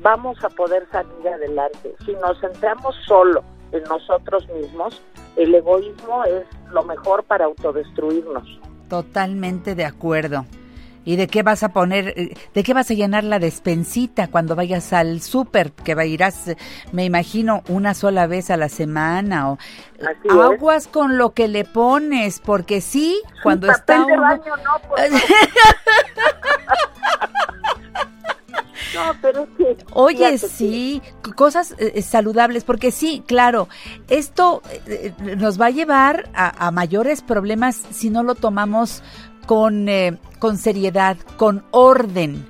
vamos 0.00 0.42
a 0.44 0.48
poder 0.48 0.86
salir 0.90 1.28
adelante. 1.28 1.94
Si 2.04 2.12
nos 2.14 2.40
centramos 2.40 2.94
solo 3.06 3.42
en 3.72 3.82
nosotros 3.84 4.48
mismos, 4.48 5.00
el 5.36 5.54
egoísmo 5.54 6.24
es 6.24 6.44
lo 6.72 6.82
mejor 6.84 7.24
para 7.24 7.44
autodestruirnos. 7.44 8.60
Totalmente 8.88 9.74
de 9.74 9.84
acuerdo. 9.84 10.44
¿Y 11.04 11.16
de 11.16 11.26
qué 11.26 11.42
vas 11.42 11.62
a 11.62 11.70
poner, 11.70 12.08
eh, 12.08 12.36
de 12.54 12.62
qué 12.62 12.74
vas 12.74 12.90
a 12.90 12.94
llenar 12.94 13.24
la 13.24 13.38
despensita 13.38 14.28
cuando 14.28 14.54
vayas 14.54 14.92
al 14.92 15.20
súper? 15.20 15.72
Que 15.72 15.94
irás, 16.06 16.54
me 16.92 17.04
imagino, 17.04 17.62
una 17.68 17.94
sola 17.94 18.26
vez 18.26 18.50
a 18.50 18.56
la 18.56 18.68
semana 18.68 19.52
o 19.52 19.58
aguas 20.40 20.88
con 20.88 21.16
lo 21.16 21.30
que 21.30 21.48
le 21.48 21.64
pones, 21.64 22.40
porque 22.40 22.80
sí, 22.80 23.20
cuando 23.42 23.70
está 23.70 24.04
uno... 24.04 24.20
Baño, 24.20 24.56
no, 24.56 24.88
pues. 24.88 25.10
No, 28.94 29.14
pero 29.22 29.46
sí. 29.56 29.64
Oye, 29.92 30.38
sí, 30.38 31.02
cosas 31.36 31.72
eh, 31.72 31.92
eh, 31.94 32.02
saludables, 32.02 32.64
porque 32.64 32.90
sí, 32.90 33.22
claro, 33.26 33.68
esto 34.08 34.62
nos 35.36 35.60
va 35.60 35.66
a 35.66 35.70
llevar 35.70 36.28
a, 36.34 36.66
a, 36.66 36.70
mayores 36.70 37.22
problemas 37.22 37.76
si 37.90 38.10
no 38.10 38.22
lo 38.22 38.34
tomamos 38.34 39.02
con, 39.46 39.88
eh, 39.88 40.18
con 40.38 40.58
seriedad, 40.58 41.16
con 41.36 41.64
orden. 41.70 42.46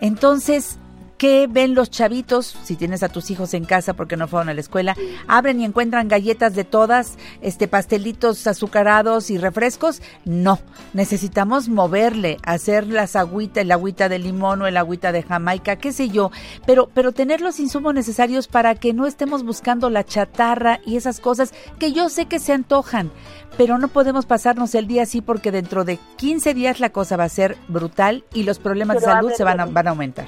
Entonces, 0.00 0.78
¿Qué 1.22 1.46
ven 1.48 1.76
los 1.76 1.88
chavitos? 1.88 2.56
Si 2.64 2.74
tienes 2.74 3.04
a 3.04 3.08
tus 3.08 3.30
hijos 3.30 3.54
en 3.54 3.64
casa 3.64 3.94
porque 3.94 4.16
no 4.16 4.26
fueron 4.26 4.48
a 4.48 4.54
la 4.54 4.60
escuela, 4.60 4.96
abren 5.28 5.60
y 5.60 5.64
encuentran 5.64 6.08
galletas 6.08 6.56
de 6.56 6.64
todas, 6.64 7.16
este 7.42 7.68
pastelitos 7.68 8.44
azucarados 8.48 9.30
y 9.30 9.38
refrescos. 9.38 10.02
No, 10.24 10.58
necesitamos 10.94 11.68
moverle, 11.68 12.38
hacer 12.42 12.88
las 12.88 13.14
agüitas, 13.14 13.62
el 13.62 13.70
agüita 13.70 14.08
de 14.08 14.18
limón 14.18 14.62
o 14.62 14.66
el 14.66 14.76
agüita 14.76 15.12
de 15.12 15.22
Jamaica, 15.22 15.76
qué 15.76 15.92
sé 15.92 16.08
yo, 16.08 16.32
pero 16.66 16.90
pero 16.92 17.12
tener 17.12 17.40
los 17.40 17.60
insumos 17.60 17.94
necesarios 17.94 18.48
para 18.48 18.74
que 18.74 18.92
no 18.92 19.06
estemos 19.06 19.44
buscando 19.44 19.90
la 19.90 20.02
chatarra 20.02 20.80
y 20.84 20.96
esas 20.96 21.20
cosas 21.20 21.54
que 21.78 21.92
yo 21.92 22.08
sé 22.08 22.26
que 22.26 22.40
se 22.40 22.52
antojan, 22.52 23.12
pero 23.56 23.78
no 23.78 23.86
podemos 23.86 24.26
pasarnos 24.26 24.74
el 24.74 24.88
día 24.88 25.04
así 25.04 25.20
porque 25.20 25.52
dentro 25.52 25.84
de 25.84 26.00
15 26.16 26.52
días 26.52 26.80
la 26.80 26.90
cosa 26.90 27.16
va 27.16 27.22
a 27.22 27.28
ser 27.28 27.56
brutal 27.68 28.24
y 28.34 28.42
los 28.42 28.58
problemas 28.58 28.96
de 28.96 29.02
salud 29.02 29.30
se 29.36 29.44
van 29.44 29.60
a, 29.60 29.66
van 29.66 29.86
a 29.86 29.90
aumentar. 29.90 30.26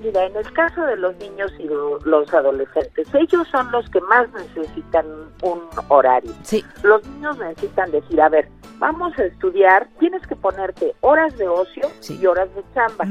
Mira, 0.00 0.24
en 0.24 0.34
el 0.34 0.50
caso 0.52 0.82
de 0.86 0.96
los 0.96 1.14
niños 1.16 1.52
y 1.58 1.64
los 1.64 2.32
adolescentes, 2.32 3.06
ellos 3.14 3.46
son 3.48 3.70
los 3.70 3.88
que 3.90 4.00
más 4.00 4.28
necesitan 4.32 5.06
un 5.42 5.60
horario. 5.88 6.32
Sí. 6.42 6.64
Los 6.82 7.06
niños 7.06 7.38
necesitan 7.38 7.90
decir, 7.90 8.20
a 8.20 8.30
ver, 8.30 8.48
vamos 8.78 9.16
a 9.18 9.24
estudiar, 9.24 9.86
tienes 9.98 10.26
que 10.26 10.34
ponerte 10.36 10.94
horas 11.02 11.36
de 11.36 11.46
ocio 11.46 11.90
y 12.08 12.24
horas 12.24 12.48
de 12.54 12.64
chamba. 12.74 13.04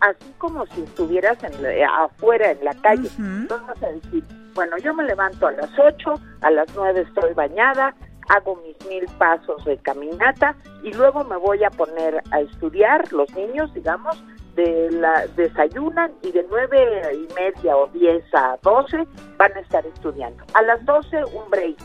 Así 0.00 0.34
como 0.38 0.66
si 0.66 0.82
estuvieras 0.82 1.38
en 1.44 1.84
afuera 1.84 2.50
en 2.50 2.64
la 2.64 2.74
calle. 2.74 3.08
Entonces 3.18 3.68
vas 3.68 3.82
a 3.84 3.92
decir, 3.92 4.24
bueno, 4.54 4.76
yo 4.78 4.94
me 4.94 5.04
levanto 5.04 5.46
a 5.46 5.52
las 5.52 5.70
8, 5.78 6.14
a 6.40 6.50
las 6.50 6.66
9 6.74 7.02
estoy 7.02 7.34
bañada, 7.34 7.94
hago 8.28 8.60
mis 8.66 8.88
mil 8.88 9.04
pasos 9.18 9.64
de 9.64 9.76
caminata 9.78 10.56
y 10.82 10.92
luego 10.92 11.22
me 11.22 11.36
voy 11.36 11.62
a 11.62 11.70
poner 11.70 12.22
a 12.32 12.40
estudiar, 12.40 13.12
los 13.12 13.32
niños, 13.34 13.72
digamos, 13.74 14.20
de 14.56 14.90
la 14.90 15.26
desayunan 15.36 16.12
y 16.22 16.32
de 16.32 16.44
nueve 16.50 17.02
y 17.14 17.32
media 17.34 17.76
o 17.76 17.86
diez 17.88 18.24
a 18.34 18.58
doce 18.62 19.06
van 19.36 19.52
a 19.52 19.60
estar 19.60 19.86
estudiando. 19.86 20.42
A 20.54 20.62
las 20.62 20.84
doce 20.84 21.24
un 21.24 21.48
break. 21.50 21.76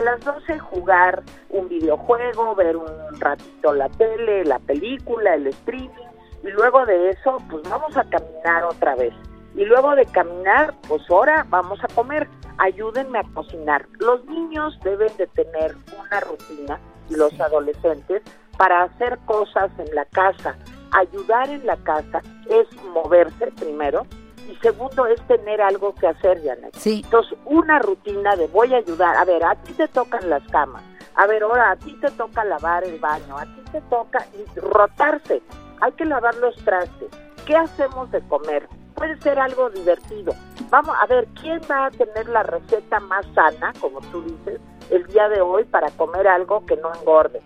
A 0.00 0.02
las 0.02 0.24
doce 0.24 0.58
jugar 0.58 1.22
un 1.50 1.68
videojuego, 1.68 2.54
ver 2.54 2.76
un 2.76 3.20
ratito 3.20 3.72
la 3.72 3.88
tele, 3.90 4.44
la 4.44 4.58
película, 4.58 5.34
el 5.34 5.46
streaming 5.46 6.06
y 6.42 6.48
luego 6.48 6.84
de 6.86 7.10
eso 7.10 7.38
pues 7.48 7.62
vamos 7.68 7.96
a 7.96 8.04
caminar 8.04 8.64
otra 8.64 8.94
vez. 8.94 9.14
Y 9.54 9.64
luego 9.64 9.94
de 9.94 10.04
caminar, 10.06 10.74
pues 10.86 11.02
ahora 11.10 11.46
vamos 11.48 11.78
a 11.82 11.88
comer. 11.94 12.28
Ayúdenme 12.58 13.18
a 13.18 13.24
cocinar. 13.34 13.86
Los 14.00 14.24
niños 14.26 14.78
deben 14.84 15.14
de 15.16 15.26
tener 15.28 15.74
una 15.98 16.20
rutina 16.20 16.78
los 17.08 17.38
adolescentes 17.40 18.22
para 18.58 18.82
hacer 18.84 19.18
cosas 19.26 19.70
en 19.78 19.94
la 19.94 20.04
casa 20.06 20.56
ayudar 20.92 21.50
en 21.50 21.66
la 21.66 21.76
casa 21.78 22.22
es 22.48 22.66
moverse 22.92 23.52
primero 23.52 24.06
y 24.50 24.56
segundo 24.56 25.06
es 25.06 25.20
tener 25.26 25.60
algo 25.60 25.94
que 25.94 26.06
hacer, 26.06 26.42
Janet. 26.42 26.74
Sí. 26.76 27.02
Entonces, 27.04 27.38
una 27.44 27.78
rutina 27.78 28.36
de 28.36 28.46
voy 28.48 28.72
a 28.74 28.78
ayudar, 28.78 29.16
a 29.16 29.24
ver, 29.24 29.44
a 29.44 29.54
ti 29.56 29.72
te 29.72 29.88
tocan 29.88 30.28
las 30.30 30.46
camas, 30.48 30.82
a 31.14 31.26
ver, 31.26 31.42
ahora 31.42 31.72
a 31.72 31.76
ti 31.76 31.96
te 32.00 32.10
toca 32.12 32.44
lavar 32.44 32.84
el 32.84 32.98
baño, 32.98 33.36
a 33.36 33.44
ti 33.44 33.62
te 33.72 33.80
toca 33.82 34.24
rotarse, 34.56 35.42
hay 35.80 35.92
que 35.92 36.04
lavar 36.04 36.34
los 36.36 36.54
trastes. 36.64 37.08
¿Qué 37.46 37.56
hacemos 37.56 38.10
de 38.10 38.20
comer? 38.22 38.68
Puede 38.94 39.20
ser 39.20 39.38
algo 39.38 39.70
divertido. 39.70 40.32
Vamos 40.70 40.96
a 41.00 41.06
ver, 41.06 41.26
¿quién 41.40 41.60
va 41.70 41.86
a 41.86 41.90
tener 41.90 42.28
la 42.28 42.42
receta 42.42 42.98
más 43.00 43.24
sana, 43.34 43.72
como 43.80 44.00
tú 44.12 44.22
dices, 44.22 44.60
el 44.90 45.06
día 45.06 45.28
de 45.28 45.40
hoy 45.40 45.64
para 45.64 45.90
comer 45.90 46.26
algo 46.26 46.64
que 46.66 46.76
no 46.76 46.92
engorde? 46.94 47.40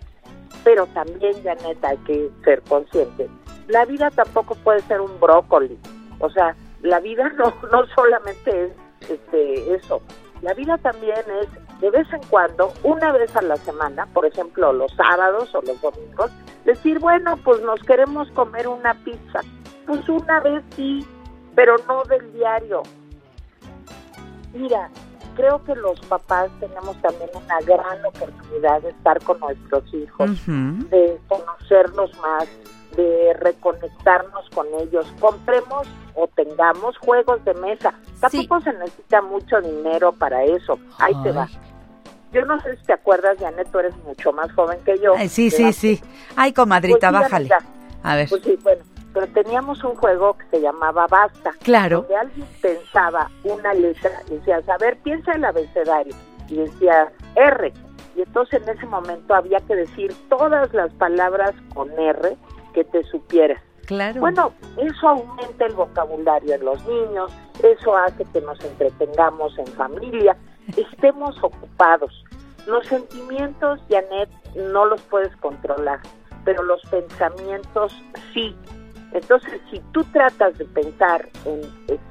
Pero 0.65 0.87
también, 0.89 1.35
Janet, 1.43 1.85
hay 1.85 1.97
que 1.99 2.31
ser 2.45 2.63
consciente. 2.63 3.29
La 3.69 3.85
vida 3.85 4.11
tampoco 4.11 4.55
puede 4.57 4.81
ser 4.83 5.01
un 5.01 5.19
brócoli. 5.21 5.79
O 6.19 6.31
sea, 6.31 6.55
la 6.83 7.01
vida 7.01 7.29
no, 7.37 7.55
no 7.71 7.87
solamente 7.95 8.67
es 8.67 9.11
este, 9.11 9.75
eso. 9.75 10.01
La 10.43 10.55
vida 10.55 10.79
también 10.79 11.19
es, 11.43 11.81
de 11.81 11.91
vez 11.91 12.11
en 12.13 12.23
cuando, 12.29 12.73
una 12.83 13.13
vez 13.13 13.35
a 13.37 13.43
la 13.43 13.57
semana, 13.57 14.07
por 14.07 14.25
ejemplo, 14.25 14.73
los 14.73 14.91
sábados 14.93 15.55
o 15.55 15.61
los 15.63 15.81
domingos, 15.81 16.31
decir, 16.65 16.99
bueno, 16.99 17.37
pues 17.45 17.61
nos 17.63 17.81
queremos 17.83 18.31
comer 18.33 18.67
una 18.69 18.95
pizza. 19.05 19.41
Pues 19.87 20.09
una 20.09 20.41
vez 20.41 20.63
sí, 20.77 21.07
pero 21.55 21.77
no 21.87 22.03
del 22.05 22.33
diario. 22.33 22.83
Mira, 24.55 24.89
creo 25.35 25.63
que 25.65 25.75
los 25.75 26.01
papás 26.01 26.51
tenemos 26.61 27.01
también 27.03 27.31
una 27.35 27.61
gran 27.61 28.05
oportunidad 28.05 28.83
de 28.83 28.91
estar 28.91 29.23
con 29.23 29.41
nuestros 29.41 29.83
hijos, 29.95 30.31
de 30.47 31.19
conocerlos 31.29 32.11
más, 32.21 32.49
de 32.97 33.33
reconectarnos 33.39 34.49
con 34.55 34.67
ellos. 34.81 35.07
Compremos 35.21 35.87
o 36.15 36.27
tengamos 36.29 36.97
juegos 36.99 37.45
de 37.45 37.55
mesa. 37.55 37.95
Tampoco 38.21 38.61
se 38.61 38.73
necesita 38.73 39.23
mucho 39.23 39.61
dinero 39.61 40.13
para 40.13 40.45
eso. 40.45 40.79
Ahí 40.99 41.15
te 41.23 41.33
va. 41.33 41.49
Yo 42.33 42.45
no 42.45 42.61
sé 42.61 42.77
si 42.77 42.85
te 42.85 42.93
acuerdas, 42.93 43.39
Janet, 43.41 43.69
tú 43.73 43.81
eres 43.81 43.97
mucho 44.05 44.33
más 44.33 44.53
joven 44.53 44.79
que 44.85 44.99
yo. 44.99 45.15
sí, 45.29 45.51
sí, 45.51 45.73
sí. 45.73 46.01
Ay, 46.37 46.53
comadrita, 46.53 47.11
pues 47.11 47.23
bájale. 47.23 47.51
A 48.03 48.17
ver. 48.17 48.29
Pues 48.29 48.43
sí, 48.43 48.59
bueno, 48.63 48.83
pero 49.13 49.27
teníamos 49.29 49.83
un 49.85 49.95
juego 49.95 50.37
que 50.37 50.47
se 50.51 50.61
llamaba 50.61 51.07
Basta. 51.09 51.53
Claro. 51.63 52.03
Donde 52.03 52.17
alguien 52.17 52.47
pensaba 52.61 53.31
una 53.45 53.75
letra 53.75 54.11
y 54.29 54.35
decía, 54.35 54.61
a 54.67 54.79
ver, 54.79 54.99
piensa 54.99 55.33
el 55.33 55.45
abecedario. 55.45 56.15
Y 56.49 56.57
decía 56.57 57.13
R. 57.37 57.73
Y 58.17 58.23
entonces 58.23 58.63
en 58.63 58.69
ese 58.77 58.87
momento 58.87 59.35
había 59.35 59.61
que 59.61 59.77
decir 59.77 60.15
todas 60.29 60.73
las 60.75 60.93
palabras 60.95 61.55
con 61.75 61.91
R 61.99 62.37
que 62.75 62.85
te 62.85 63.05
supieras. 63.05 63.61
Claro. 63.87 64.21
Bueno, 64.21 64.53
eso 64.77 65.09
aumenta 65.09 65.67
el 65.67 65.75
vocabulario 65.75 66.55
en 66.55 66.65
los 66.65 66.85
niños, 66.87 67.33
eso 67.63 67.97
hace 67.97 68.25
que 68.27 68.41
nos 68.41 68.61
entretengamos 68.65 69.59
en 69.59 69.67
familia, 69.69 70.37
estemos 70.77 71.37
ocupados. 71.43 72.25
Los 72.67 72.87
sentimientos, 72.87 73.81
Janet, 73.89 74.29
no 74.55 74.85
los 74.85 75.01
puedes 75.03 75.35
controlar, 75.37 76.01
pero 76.45 76.63
los 76.63 76.83
pensamientos 76.83 77.93
sí. 78.33 78.55
Entonces, 79.13 79.61
si 79.71 79.81
tú 79.93 80.05
tratas 80.13 80.57
de 80.59 80.65
pensar 80.67 81.29
en, 81.45 81.63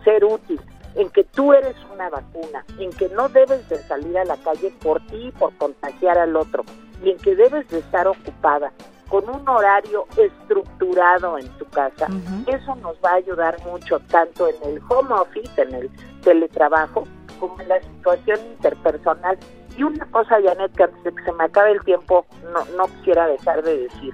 ser 0.04 0.24
útil, 0.26 0.60
en 0.96 1.10
que 1.12 1.24
tú 1.24 1.54
eres 1.54 1.76
una 1.94 2.10
vacuna, 2.10 2.66
en 2.78 2.92
que 2.92 3.08
no 3.10 3.30
debes 3.30 3.68
de 3.70 3.78
salir 3.84 4.18
a 4.18 4.26
la 4.26 4.38
calle 4.38 4.74
por 4.82 5.00
ti 5.08 5.28
y 5.28 5.32
por 5.32 5.56
contagiar 5.58 6.18
al 6.18 6.36
otro, 6.36 6.64
y 7.04 7.12
en 7.12 7.18
que 7.18 7.36
debes 7.36 7.68
de 7.70 7.80
estar 7.80 8.08
ocupada 8.08 8.74
con 9.08 9.28
un 9.30 9.48
horario 9.48 10.06
estructurado 10.18 11.38
en 11.38 11.48
tu 11.58 11.66
casa, 11.66 12.08
eso 12.48 12.76
nos 12.76 12.96
va 12.98 13.12
a 13.12 13.16
ayudar 13.16 13.58
mucho 13.66 14.00
tanto 14.12 14.48
en 14.48 14.56
el 14.66 14.82
home 14.90 15.14
office, 15.14 15.62
en 15.62 15.74
el 15.74 15.90
teletrabajo, 16.22 17.06
como 17.40 17.60
en 17.62 17.70
la 17.70 17.82
situación 17.82 18.40
interpersonal. 18.52 19.38
Y 19.78 19.84
una 19.84 20.06
cosa, 20.12 20.38
Janet, 20.44 20.76
que 20.76 20.84
antes 20.84 21.04
de 21.04 21.16
que 21.16 21.24
se 21.24 21.32
me 21.32 21.46
acabe 21.46 21.72
el 21.72 21.84
tiempo, 21.86 22.26
no, 22.54 22.66
no 22.76 22.86
quisiera 22.98 23.26
dejar 23.28 23.64
de 23.64 23.78
decir 23.78 24.14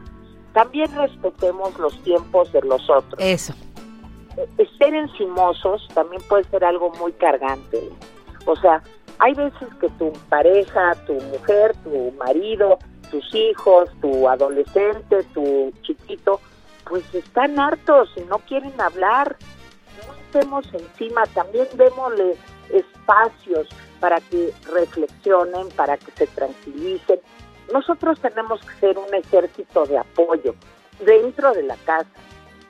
también 0.56 0.90
respetemos 0.96 1.78
los 1.78 2.02
tiempos 2.04 2.52
de 2.54 2.62
los 2.62 2.90
otros. 2.90 3.20
Eso. 3.20 3.54
Eh, 4.38 4.68
ser 4.78 4.96
encimosos 4.96 5.86
también 5.94 6.22
puede 6.30 6.46
ser 6.46 6.64
algo 6.64 6.92
muy 6.92 7.12
cargante. 7.12 7.90
O 8.46 8.56
sea, 8.56 8.82
hay 9.20 9.34
veces 9.34 9.68
que 9.82 9.90
tu 9.90 10.14
pareja, 10.30 10.96
tu 11.06 11.14
mujer, 11.14 11.76
tu 11.84 12.14
marido, 12.14 12.80
tus 13.12 13.36
hijos, 13.36 13.90
tu 14.02 14.30
adolescente, 14.30 15.24
tu 15.34 15.74
chiquito, 15.82 16.40
pues 16.90 17.04
están 17.14 17.60
hartos 17.60 18.10
y 18.16 18.22
no 18.22 18.40
quieren 18.40 18.80
hablar. 18.80 19.36
No 20.08 20.14
estemos 20.14 20.66
encima, 20.74 21.26
también 21.34 21.68
démosles 21.76 22.38
espacios 22.70 23.68
para 24.00 24.22
que 24.22 24.54
reflexionen, 24.72 25.68
para 25.76 25.98
que 25.98 26.12
se 26.12 26.28
tranquilicen 26.28 27.20
nosotros 27.74 28.20
tenemos 28.20 28.62
que 28.62 28.74
ser 28.80 28.98
un 28.98 29.14
ejército 29.14 29.86
de 29.86 29.98
apoyo 29.98 30.56
dentro 31.00 31.54
de 31.54 31.64
la 31.64 31.76
casa. 31.78 32.10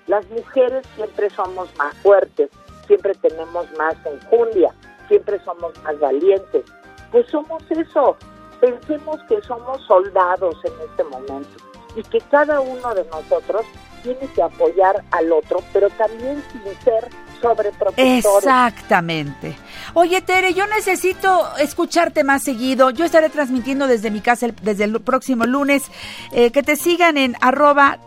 Las 0.08 0.27
mujeres 0.29 0.86
siempre 0.95 1.29
somos 1.29 1.75
más 1.77 1.95
fuertes, 1.97 2.49
siempre 2.88 3.13
tenemos 3.15 3.65
más 3.77 3.95
enjundia, 4.05 4.73
siempre 5.08 5.39
somos 5.43 5.73
más 5.84 5.99
valientes. 5.99 6.63
Pues 7.12 7.27
somos 7.27 7.63
eso. 7.71 8.15
Pensemos 8.60 9.21
que 9.27 9.41
somos 9.41 9.81
soldados 9.86 10.55
en 10.63 10.73
este 10.89 11.03
momento 11.03 11.49
y 11.95 12.03
que 12.03 12.19
cada 12.31 12.62
uno 12.62 12.93
de 12.93 13.03
nosotros 13.05 13.65
tiene 14.03 14.27
que 14.34 14.41
apoyar 14.41 15.03
al 15.12 15.31
otro, 15.31 15.60
pero 15.73 15.89
también 15.91 16.43
sin 16.51 16.63
ser 16.81 17.10
sobreprotectores. 17.41 18.24
Exactamente. 18.24 19.56
Oye, 19.93 20.21
Tere, 20.21 20.54
yo 20.54 20.67
necesito 20.67 21.48
escucharte 21.58 22.24
más 22.24 22.43
seguido. 22.43 22.89
Yo 22.89 23.06
estaré 23.06 23.30
transmitiendo 23.30 23.88
desde 23.88 24.12
mi 24.12 24.21
casa 24.21 24.48
desde 24.62 24.84
el 24.84 25.02
próximo 25.02 25.45
lunes. 25.45 25.84
Eh, 26.32 26.52
que 26.52 26.63
te 26.63 26.76
sigan 26.76 27.17
en 27.17 27.36
arroba 27.41 28.00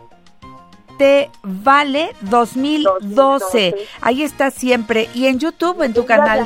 te 0.99 1.31
vale 1.43 2.13
2012. 2.21 3.73
Ahí 4.01 4.21
está 4.21 4.51
siempre. 4.51 5.09
Y 5.15 5.27
en 5.27 5.39
YouTube, 5.39 5.81
en 5.81 5.93
tu 5.93 6.05
canal. 6.05 6.45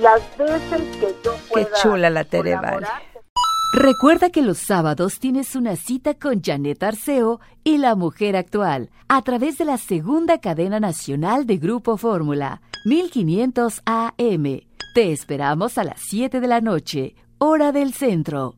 Las, 0.00 0.20
veces 0.38 0.96
que 1.00 1.14
yo 1.24 1.34
pueda 1.48 1.66
Qué 1.66 1.72
chula 1.82 2.08
la 2.08 2.24
Tere 2.24 2.54
Vale. 2.54 2.86
Recuerda 3.72 4.30
que 4.30 4.40
los 4.40 4.58
sábados 4.58 5.18
tienes 5.18 5.54
una 5.54 5.76
cita 5.76 6.14
con 6.14 6.42
Janet 6.42 6.82
Arceo 6.82 7.38
y 7.64 7.76
la 7.76 7.94
mujer 7.94 8.34
actual 8.34 8.90
a 9.08 9.20
través 9.22 9.58
de 9.58 9.66
la 9.66 9.76
segunda 9.76 10.38
cadena 10.38 10.80
nacional 10.80 11.46
de 11.46 11.58
Grupo 11.58 11.98
Fórmula, 11.98 12.62
1500 12.86 13.82
AM. 13.84 14.60
Te 14.94 15.12
esperamos 15.12 15.76
a 15.76 15.84
las 15.84 16.00
7 16.00 16.40
de 16.40 16.48
la 16.48 16.62
noche, 16.62 17.14
hora 17.36 17.70
del 17.70 17.92
centro. 17.92 18.56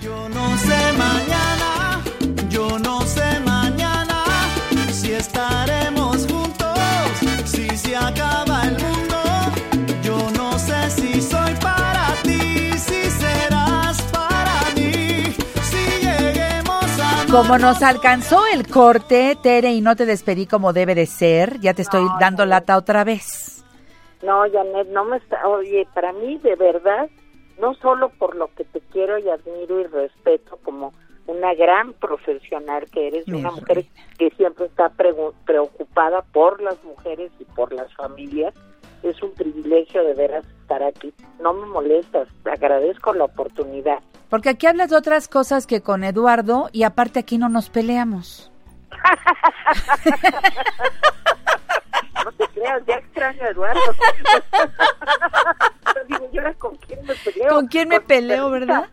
Yo 0.00 0.28
no 0.28 0.56
sé 0.58 0.92
Como 17.30 17.58
nos 17.58 17.80
alcanzó 17.82 18.42
el 18.52 18.66
corte, 18.66 19.36
Tere, 19.40 19.70
y 19.70 19.80
no 19.80 19.94
te 19.94 20.04
despedí 20.04 20.46
como 20.46 20.72
debe 20.72 20.96
de 20.96 21.06
ser, 21.06 21.60
ya 21.60 21.74
te 21.74 21.82
estoy 21.82 22.04
dando 22.18 22.44
lata 22.44 22.76
otra 22.76 23.04
vez. 23.04 23.64
No, 24.20 24.42
Janet, 24.50 24.88
no 24.88 25.04
me 25.04 25.18
está, 25.18 25.46
oye, 25.46 25.86
para 25.94 26.12
mí 26.12 26.38
de 26.38 26.56
verdad, 26.56 27.08
no 27.60 27.74
solo 27.74 28.08
por 28.08 28.34
lo 28.34 28.52
que 28.56 28.64
te 28.64 28.80
quiero 28.80 29.16
y 29.18 29.28
admiro 29.28 29.80
y 29.80 29.84
respeto 29.84 30.58
como 30.64 30.92
una 31.28 31.54
gran 31.54 31.92
profesional 31.92 32.90
que 32.90 33.06
eres, 33.06 33.28
una 33.28 33.52
mujer 33.52 33.84
que 34.18 34.30
siempre 34.30 34.66
está 34.66 34.88
preocupada 34.88 36.22
por 36.32 36.60
las 36.60 36.82
mujeres 36.82 37.30
y 37.38 37.44
por 37.44 37.72
las 37.72 37.94
familias, 37.94 38.54
es 39.04 39.22
un 39.22 39.32
privilegio 39.34 40.02
de 40.02 40.14
veras 40.14 40.44
estar 40.62 40.82
aquí. 40.82 41.14
No 41.40 41.52
me 41.52 41.66
molestas, 41.66 42.26
agradezco 42.44 43.14
la 43.14 43.26
oportunidad. 43.26 44.00
Porque 44.30 44.48
aquí 44.48 44.66
hablas 44.66 44.90
de 44.90 44.96
otras 44.96 45.28
cosas 45.28 45.66
que 45.66 45.82
con 45.82 46.04
Eduardo 46.04 46.70
y 46.72 46.84
aparte 46.84 47.18
aquí 47.18 47.36
no 47.36 47.48
nos 47.48 47.68
peleamos. 47.68 48.50
no 52.24 52.32
te 52.32 52.48
creas, 52.48 52.82
ya 52.86 52.94
extraño 52.94 53.42
a 53.42 53.48
Eduardo. 53.48 53.80
digo, 56.08 56.28
¿y 56.32 56.38
ahora 56.38 56.54
con 56.54 56.76
quién 56.76 57.00
me 57.04 57.14
peleo? 57.14 57.48
¿Con 57.48 57.66
quién 57.66 57.88
me 57.88 57.98
Con 57.98 58.06
peleo, 58.06 58.50
verdad? 58.50 58.88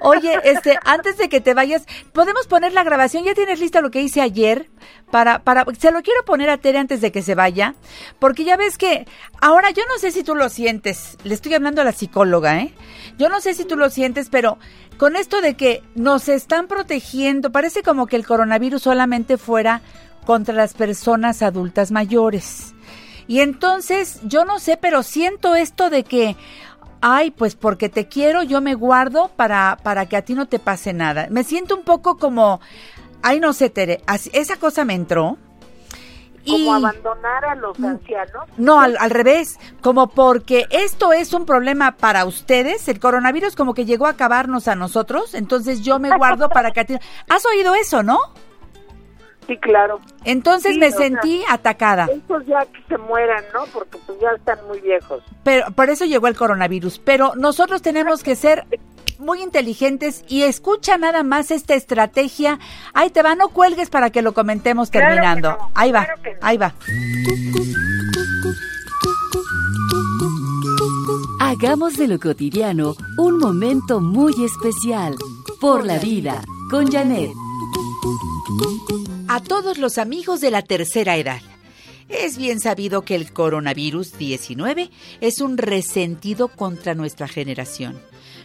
Oye, 0.00 0.38
este, 0.44 0.78
antes 0.84 1.16
de 1.16 1.28
que 1.28 1.40
te 1.40 1.54
vayas, 1.54 1.86
podemos 2.12 2.46
poner 2.46 2.72
la 2.72 2.82
grabación. 2.82 3.24
Ya 3.24 3.34
tienes 3.34 3.60
lista 3.60 3.80
lo 3.80 3.90
que 3.90 4.00
hice 4.00 4.20
ayer 4.20 4.68
para, 5.10 5.40
para, 5.40 5.64
se 5.78 5.92
lo 5.92 6.02
quiero 6.02 6.24
poner 6.24 6.50
a 6.50 6.58
Tere 6.58 6.78
antes 6.78 7.00
de 7.00 7.12
que 7.12 7.22
se 7.22 7.34
vaya, 7.34 7.74
porque 8.18 8.44
ya 8.44 8.56
ves 8.56 8.78
que 8.78 9.06
ahora 9.40 9.70
yo 9.70 9.82
no 9.88 9.98
sé 9.98 10.10
si 10.10 10.24
tú 10.24 10.34
lo 10.34 10.48
sientes. 10.48 11.16
Le 11.24 11.34
estoy 11.34 11.54
hablando 11.54 11.82
a 11.82 11.84
la 11.84 11.92
psicóloga, 11.92 12.58
¿eh? 12.58 12.74
Yo 13.18 13.28
no 13.28 13.40
sé 13.40 13.54
si 13.54 13.64
tú 13.64 13.76
lo 13.76 13.90
sientes, 13.90 14.28
pero 14.30 14.58
con 14.98 15.16
esto 15.16 15.40
de 15.40 15.54
que 15.54 15.82
nos 15.94 16.28
están 16.28 16.66
protegiendo, 16.66 17.50
parece 17.50 17.82
como 17.82 18.06
que 18.06 18.16
el 18.16 18.26
coronavirus 18.26 18.82
solamente 18.82 19.38
fuera 19.38 19.82
contra 20.26 20.54
las 20.54 20.74
personas 20.74 21.42
adultas 21.42 21.90
mayores. 21.90 22.74
Y 23.26 23.40
entonces, 23.40 24.20
yo 24.24 24.44
no 24.44 24.58
sé, 24.58 24.76
pero 24.76 25.02
siento 25.02 25.54
esto 25.54 25.88
de 25.88 26.04
que, 26.04 26.36
ay, 27.00 27.30
pues 27.30 27.54
porque 27.54 27.88
te 27.88 28.08
quiero, 28.08 28.42
yo 28.42 28.60
me 28.60 28.74
guardo 28.74 29.30
para, 29.36 29.78
para 29.82 30.06
que 30.06 30.16
a 30.16 30.22
ti 30.22 30.34
no 30.34 30.46
te 30.46 30.58
pase 30.58 30.92
nada. 30.92 31.28
Me 31.30 31.44
siento 31.44 31.76
un 31.76 31.84
poco 31.84 32.18
como, 32.18 32.60
ay, 33.22 33.40
no 33.40 33.52
sé, 33.52 33.70
Tere, 33.70 34.02
esa 34.32 34.56
cosa 34.56 34.84
me 34.84 34.94
entró. 34.94 35.38
Y, 36.44 36.52
Como 36.64 36.74
abandonar 36.74 37.44
a 37.44 37.54
los 37.54 37.78
ancianos. 37.82 38.44
no, 38.56 38.80
al, 38.80 38.96
al 38.98 39.10
revés, 39.10 39.58
como 39.82 40.08
porque 40.08 40.66
esto 40.70 41.12
es 41.12 41.34
un 41.34 41.44
problema 41.44 41.92
para 41.96 42.24
ustedes, 42.24 42.88
el 42.88 42.98
coronavirus 42.98 43.56
como 43.56 43.74
que 43.74 43.84
llegó 43.84 44.06
a 44.06 44.10
acabarnos 44.10 44.66
a 44.66 44.74
nosotros, 44.74 45.34
entonces 45.34 45.82
yo 45.82 45.98
me 45.98 46.16
guardo 46.16 46.48
para 46.50 46.70
que. 46.70 46.98
¿Has 47.28 47.44
oído 47.46 47.74
eso, 47.74 48.02
no? 48.02 48.18
Sí, 49.46 49.56
claro. 49.56 50.00
Entonces 50.24 50.74
Sí, 50.74 50.78
me 50.78 50.90
sea, 50.90 50.98
sentí 50.98 51.42
atacada. 51.48 52.06
Estos 52.06 52.46
ya 52.46 52.64
que 52.66 52.82
se 52.88 52.96
mueran, 52.98 53.42
¿no? 53.52 53.64
Porque 53.72 53.98
pues 54.06 54.18
ya 54.20 54.30
están 54.30 54.58
muy 54.68 54.80
viejos. 54.80 55.24
Pero 55.42 55.66
por 55.72 55.90
eso 55.90 56.04
llegó 56.04 56.28
el 56.28 56.36
coronavirus. 56.36 57.00
Pero 57.00 57.32
nosotros 57.34 57.82
tenemos 57.82 58.22
que 58.22 58.36
ser 58.36 58.64
muy 59.20 59.42
inteligentes 59.42 60.24
y 60.28 60.42
escucha 60.42 60.98
nada 60.98 61.22
más 61.22 61.50
esta 61.50 61.74
estrategia. 61.74 62.58
Ahí 62.94 63.10
te 63.10 63.22
va, 63.22 63.34
no 63.34 63.48
cuelgues 63.48 63.90
para 63.90 64.10
que 64.10 64.22
lo 64.22 64.32
comentemos 64.34 64.90
Claro 64.90 65.08
terminando. 65.08 65.50
no, 65.50 65.70
ahí 65.74 65.92
va, 65.92 66.04
claro 66.04 66.22
que 66.22 66.30
no. 66.32 66.38
ahí 66.42 66.56
va. 66.56 66.74
Hagamos 71.40 71.96
de 71.96 72.06
lo 72.08 72.18
cotidiano 72.18 72.94
un 73.18 73.38
momento 73.38 74.00
muy 74.00 74.32
especial. 74.44 75.16
Por 75.60 75.84
la 75.84 75.98
vida, 75.98 76.42
con 76.70 76.90
Janet. 76.90 77.30
A 79.28 79.40
todos 79.40 79.78
los 79.78 79.98
amigos 79.98 80.40
de 80.40 80.50
la 80.50 80.62
tercera 80.62 81.16
edad. 81.16 81.40
Es 82.08 82.36
bien 82.36 82.60
sabido 82.60 83.02
que 83.02 83.14
el 83.14 83.32
coronavirus 83.32 84.18
19 84.18 84.90
es 85.20 85.40
un 85.40 85.58
resentido 85.58 86.48
contra 86.48 86.94
nuestra 86.94 87.28
generación. 87.28 88.00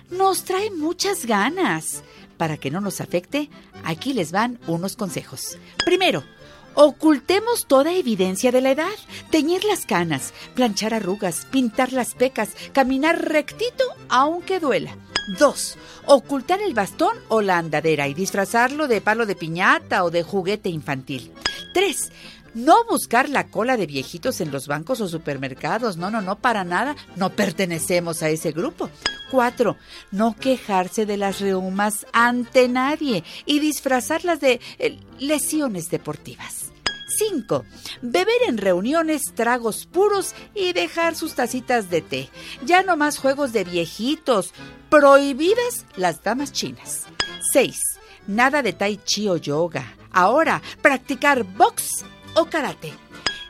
Nos 0.09 0.43
trae 0.43 0.69
muchas 0.71 1.25
ganas. 1.25 2.03
Para 2.37 2.57
que 2.57 2.69
no 2.69 2.81
nos 2.81 3.01
afecte, 3.01 3.49
aquí 3.83 4.13
les 4.13 4.31
van 4.31 4.59
unos 4.67 4.95
consejos. 4.95 5.57
Primero, 5.85 6.23
ocultemos 6.75 7.65
toda 7.65 7.93
evidencia 7.93 8.51
de 8.51 8.61
la 8.61 8.71
edad. 8.71 8.95
Teñir 9.31 9.63
las 9.63 9.85
canas, 9.85 10.33
planchar 10.53 10.93
arrugas, 10.93 11.47
pintar 11.49 11.91
las 11.93 12.13
pecas, 12.13 12.49
caminar 12.73 13.29
rectito 13.29 13.83
aunque 14.09 14.59
duela. 14.59 14.95
Dos, 15.39 15.77
ocultar 16.05 16.61
el 16.61 16.75
bastón 16.75 17.17
o 17.29 17.41
la 17.41 17.57
andadera 17.57 18.07
y 18.07 18.13
disfrazarlo 18.13 18.87
de 18.87 19.01
palo 19.01 19.25
de 19.25 19.35
piñata 19.35 20.03
o 20.03 20.11
de 20.11 20.21
juguete 20.21 20.69
infantil. 20.69 21.31
Tres, 21.73 22.11
no 22.55 22.85
buscar 22.85 23.29
la 23.29 23.47
cola 23.47 23.77
de 23.77 23.85
viejitos 23.85 24.41
en 24.41 24.51
los 24.51 24.67
bancos 24.67 25.01
o 25.01 25.07
supermercados. 25.07 25.97
No, 25.97 26.09
no, 26.09 26.21
no, 26.21 26.39
para 26.39 26.63
nada. 26.63 26.95
No 27.15 27.29
pertenecemos 27.29 28.23
a 28.23 28.29
ese 28.29 28.51
grupo. 28.51 28.89
Cuatro, 29.29 29.75
no 30.11 30.35
quejarse 30.35 31.05
de 31.05 31.17
las 31.17 31.41
reumas 31.41 32.07
ante 32.13 32.67
nadie 32.69 33.23
y 33.45 33.59
disfrazarlas 33.59 34.39
de 34.39 34.61
eh, 34.79 34.97
lesiones 35.19 35.89
deportivas. 35.89 36.71
5. 37.17 37.65
Beber 38.01 38.41
en 38.47 38.57
reuniones 38.57 39.33
tragos 39.35 39.85
puros 39.85 40.33
y 40.53 40.73
dejar 40.73 41.15
sus 41.15 41.35
tacitas 41.35 41.89
de 41.89 42.01
té. 42.01 42.29
Ya 42.63 42.83
no 42.83 42.97
más 42.97 43.17
juegos 43.17 43.53
de 43.53 43.63
viejitos. 43.63 44.53
Prohibidas 44.89 45.85
las 45.95 46.23
damas 46.23 46.51
chinas. 46.51 47.05
6. 47.53 47.79
Nada 48.27 48.61
de 48.61 48.73
tai 48.73 48.97
chi 49.03 49.27
o 49.27 49.37
yoga. 49.37 49.93
Ahora, 50.11 50.61
practicar 50.81 51.43
box 51.43 52.05
o 52.35 52.45
karate. 52.45 52.93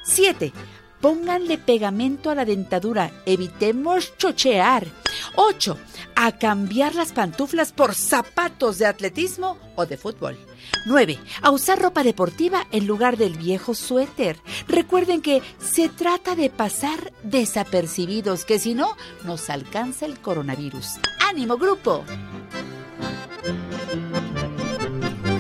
7. 0.03 0.53
Pónganle 1.01 1.57
pegamento 1.57 2.29
a 2.29 2.35
la 2.35 2.45
dentadura. 2.45 3.11
Evitemos 3.25 4.17
chochear. 4.17 4.87
8. 5.35 5.77
A 6.15 6.31
cambiar 6.37 6.95
las 6.95 7.11
pantuflas 7.11 7.71
por 7.71 7.93
zapatos 7.93 8.77
de 8.77 8.85
atletismo 8.85 9.57
o 9.75 9.85
de 9.85 9.97
fútbol. 9.97 10.37
9. 10.85 11.19
A 11.41 11.51
usar 11.51 11.79
ropa 11.79 12.03
deportiva 12.03 12.65
en 12.71 12.87
lugar 12.87 13.17
del 13.17 13.37
viejo 13.37 13.75
suéter. 13.75 14.39
Recuerden 14.67 15.21
que 15.21 15.41
se 15.59 15.89
trata 15.89 16.35
de 16.35 16.49
pasar 16.49 17.13
desapercibidos, 17.23 18.45
que 18.45 18.59
si 18.59 18.73
no, 18.73 18.95
nos 19.23 19.49
alcanza 19.49 20.05
el 20.05 20.19
coronavirus. 20.19 20.99
¡Ánimo, 21.19 21.57
grupo! 21.57 22.03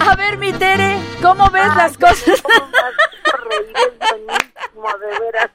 A 0.07 0.15
ver, 0.15 0.37
mi 0.37 0.53
Tere, 0.53 0.97
¿cómo 1.21 1.49
ves 1.49 1.63
Ay, 1.69 1.77
las 1.77 1.97
cosas? 1.97 2.41
¿cómo 2.41 2.67
me 2.67 2.77
has 2.77 2.93
hecho 2.93 3.37
reír? 3.37 3.75
Es 3.75 3.99
buenísimo, 3.99 4.97
de 4.99 5.19
veras. 5.19 5.51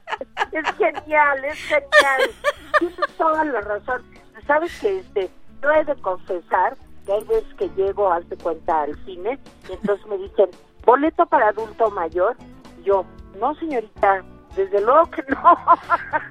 Es 0.51 0.75
genial, 0.77 1.45
es 1.45 1.57
genial. 1.59 2.31
Tienes 2.79 3.17
toda 3.17 3.45
la 3.45 3.61
razón. 3.61 4.03
Sabes 4.45 4.77
que 4.79 4.99
este, 4.99 5.29
yo 5.61 5.71
he 5.71 5.85
de 5.85 5.95
confesar 6.01 6.75
que 7.05 7.13
hay 7.13 7.23
veces 7.23 7.53
que 7.57 7.69
llego, 7.69 8.11
hazte 8.11 8.35
cuenta, 8.37 8.83
al 8.83 9.05
cine, 9.05 9.39
y 9.69 9.73
entonces 9.73 10.05
me 10.07 10.17
dicen, 10.17 10.49
boleto 10.85 11.25
para 11.25 11.49
adulto 11.49 11.89
mayor. 11.91 12.35
Yo, 12.83 13.05
no, 13.39 13.55
señorita, 13.55 14.23
desde 14.55 14.81
luego 14.81 15.09
que 15.11 15.23
no. 15.29 15.57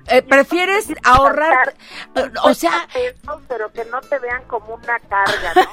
Eh, 0.08 0.22
¿Prefieres 0.28 0.92
ahorrar? 1.04 1.74
O 2.44 2.52
sea, 2.52 2.86
Pesos, 2.92 3.42
pero 3.48 3.72
que 3.72 3.84
no 3.86 4.00
te 4.02 4.18
vean 4.18 4.42
como 4.44 4.74
una 4.74 4.98
carga, 4.98 5.54
¿no? 5.54 5.62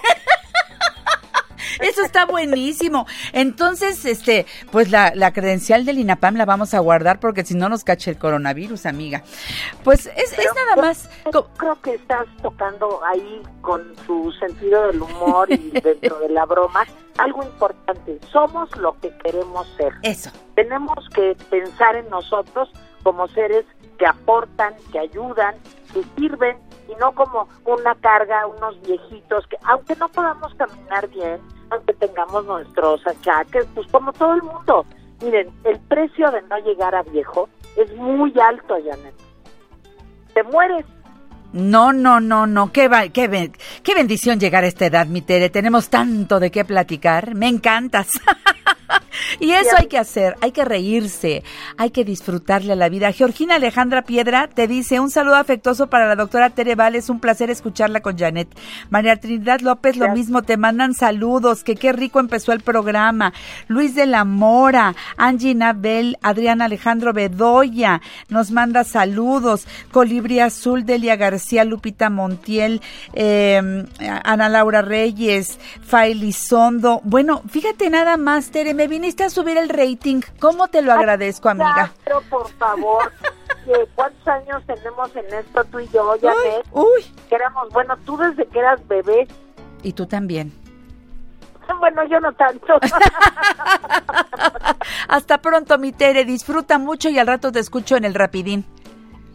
Eso 1.79 2.03
está 2.03 2.25
buenísimo. 2.25 3.05
Entonces, 3.33 4.03
este, 4.05 4.45
pues 4.71 4.89
la, 4.91 5.11
la 5.15 5.31
credencial 5.33 5.85
del 5.85 5.99
INAPAM 5.99 6.35
la 6.35 6.45
vamos 6.45 6.73
a 6.73 6.79
guardar 6.79 7.19
porque 7.19 7.45
si 7.45 7.53
no 7.55 7.69
nos 7.69 7.83
cache 7.83 8.11
el 8.11 8.17
coronavirus, 8.17 8.85
amiga. 8.85 9.23
Pues 9.83 10.07
es, 10.07 10.33
es 10.37 10.45
nada 10.55 10.75
yo- 10.75 10.81
más. 10.81 11.09
yo 11.33 11.47
creo 11.57 11.81
que 11.81 11.95
estás 11.95 12.25
tocando 12.41 12.99
ahí 13.05 13.41
con 13.61 13.93
tu 14.05 14.31
sentido 14.33 14.87
del 14.87 15.01
humor 15.01 15.51
y 15.51 15.57
dentro 15.83 16.19
de 16.19 16.29
la 16.29 16.45
broma 16.45 16.85
algo 17.17 17.41
importante. 17.43 18.19
Somos 18.31 18.69
lo 18.77 18.99
que 18.99 19.11
queremos 19.23 19.67
ser. 19.77 19.93
Eso. 20.03 20.29
Tenemos 20.55 20.97
que 21.15 21.35
pensar 21.49 21.95
en 21.95 22.07
nosotros 22.09 22.69
como 23.03 23.27
seres 23.29 23.65
que 23.97 24.05
aportan, 24.05 24.75
que 24.91 24.99
ayudan, 24.99 25.55
que 25.93 26.03
sirven 26.15 26.57
y 26.89 26.95
no 26.99 27.11
como 27.13 27.47
una 27.65 27.95
carga, 27.95 28.47
unos 28.47 28.79
viejitos 28.81 29.45
que 29.47 29.57
aunque 29.65 29.95
no 29.95 30.07
podamos 30.09 30.53
caminar 30.55 31.07
bien, 31.09 31.39
aunque 31.69 31.93
tengamos 31.93 32.45
nuestros 32.45 33.05
achaques, 33.05 33.65
pues 33.75 33.87
como 33.91 34.13
todo 34.13 34.33
el 34.35 34.43
mundo. 34.43 34.85
Miren, 35.21 35.49
el 35.63 35.79
precio 35.81 36.29
de 36.31 36.41
no 36.43 36.57
llegar 36.59 36.93
a 36.95 37.03
viejo 37.03 37.49
es 37.75 37.93
muy 37.95 38.33
alto, 38.39 38.75
Janet. 38.83 39.15
Te 40.33 40.43
mueres. 40.43 40.85
No, 41.53 41.91
no, 41.93 42.19
no, 42.19 42.45
no. 42.45 42.71
Qué, 42.71 42.87
va- 42.87 43.07
qué, 43.09 43.51
qué 43.81 43.95
bendición 43.95 44.39
llegar 44.39 44.63
a 44.63 44.67
esta 44.67 44.85
edad, 44.85 45.07
mi 45.07 45.21
Tere. 45.21 45.49
Tenemos 45.49 45.89
tanto 45.89 46.39
de 46.39 46.51
qué 46.51 46.65
platicar. 46.65 47.33
Me 47.35 47.47
encantas. 47.47 48.09
y 49.39 49.51
eso 49.51 49.75
hay 49.77 49.87
que 49.87 49.97
hacer. 49.97 50.35
Hay 50.41 50.51
que 50.51 50.65
reírse. 50.65 51.43
Hay 51.77 51.91
que 51.91 52.03
disfrutarle 52.03 52.73
a 52.73 52.75
la 52.75 52.89
vida. 52.89 53.11
Georgina 53.11 53.55
Alejandra 53.55 54.03
Piedra 54.03 54.47
te 54.47 54.67
dice 54.67 54.99
un 54.99 55.09
saludo 55.09 55.35
afectuoso 55.35 55.87
para 55.87 56.07
la 56.07 56.15
doctora 56.15 56.49
Tere 56.49 56.75
Vales. 56.75 57.09
Un 57.09 57.19
placer 57.19 57.49
escucharla 57.49 58.01
con 58.01 58.17
Janet. 58.17 58.47
María 58.89 59.17
Trinidad 59.17 59.61
López, 59.61 59.97
lo 59.97 60.09
mismo. 60.13 60.43
Te 60.43 60.57
mandan 60.57 60.93
saludos. 60.93 61.63
Que 61.63 61.75
qué 61.75 61.93
rico 61.93 62.19
empezó 62.19 62.51
el 62.51 62.61
programa. 62.61 63.33
Luis 63.67 63.95
de 63.95 64.05
la 64.05 64.25
Mora, 64.25 64.95
Angie 65.17 65.55
Nabel, 65.55 66.17
Adrián 66.21 66.61
Alejandro 66.61 67.13
Bedoya 67.13 68.01
nos 68.29 68.51
manda 68.51 68.83
saludos. 68.83 69.67
Colibri 69.91 70.39
Azul, 70.39 70.85
Delia 70.85 71.15
García, 71.15 71.63
Lupita 71.63 72.09
Montiel, 72.09 72.81
eh, 73.13 73.85
Ana 74.23 74.49
Laura 74.49 74.81
Reyes, 74.81 75.59
Failizondo. 75.81 77.01
Bueno, 77.03 77.41
fíjate 77.49 77.89
nada 77.89 78.17
más, 78.17 78.51
Tere, 78.51 78.73
me 78.77 78.87
viniste 78.87 79.25
a 79.25 79.29
subir 79.29 79.57
el 79.57 79.67
rating. 79.69 80.21
¿Cómo 80.39 80.67
te 80.67 80.81
lo 80.81 80.93
agradezco, 80.93 81.49
amiga? 81.49 81.87
Ya, 81.87 81.93
pero 82.05 82.21
por 82.29 82.47
favor, 82.53 83.11
¿cuántos 83.95 84.27
años 84.27 84.63
tenemos 84.65 85.13
en 85.15 85.33
esto 85.33 85.65
tú 85.65 85.79
y 85.79 85.89
yo, 85.89 86.15
Janet? 86.21 86.65
Uy, 86.71 87.03
Que 87.27 87.35
éramos, 87.35 87.69
bueno, 87.71 87.97
tú 88.05 88.15
desde 88.15 88.45
que 88.45 88.59
eras 88.59 88.87
bebé, 88.87 89.27
y 89.83 89.93
tú 89.93 90.05
también. 90.05 90.53
bueno, 91.79 92.05
yo 92.05 92.19
no 92.19 92.31
tanto. 92.33 92.73
Hasta 95.07 95.37
pronto, 95.39 95.77
mi 95.77 95.91
Tere. 95.91 96.25
Disfruta 96.25 96.77
mucho 96.77 97.09
y 97.09 97.19
al 97.19 97.27
rato 97.27 97.51
te 97.51 97.59
escucho 97.59 97.95
en 97.95 98.05
el 98.05 98.13
Rapidín. 98.13 98.65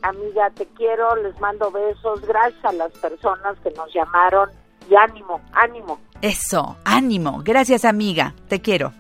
Amiga, 0.03 0.51
te 0.51 0.67
quiero, 0.77 1.17
les 1.17 1.39
mando 1.41 1.71
besos. 1.71 2.23
Gracias 2.23 2.65
a 2.65 2.73
las 2.73 2.93
personas 2.93 3.59
que 3.63 3.71
nos 3.73 3.93
llamaron. 3.95 4.51
Y 4.91 4.97
ánimo, 4.97 5.41
ánimo. 5.53 6.01
Eso, 6.23 6.77
ánimo. 6.85 7.43
Gracias 7.45 7.85
amiga, 7.85 8.37
te 8.49 8.61
quiero. 8.61 8.93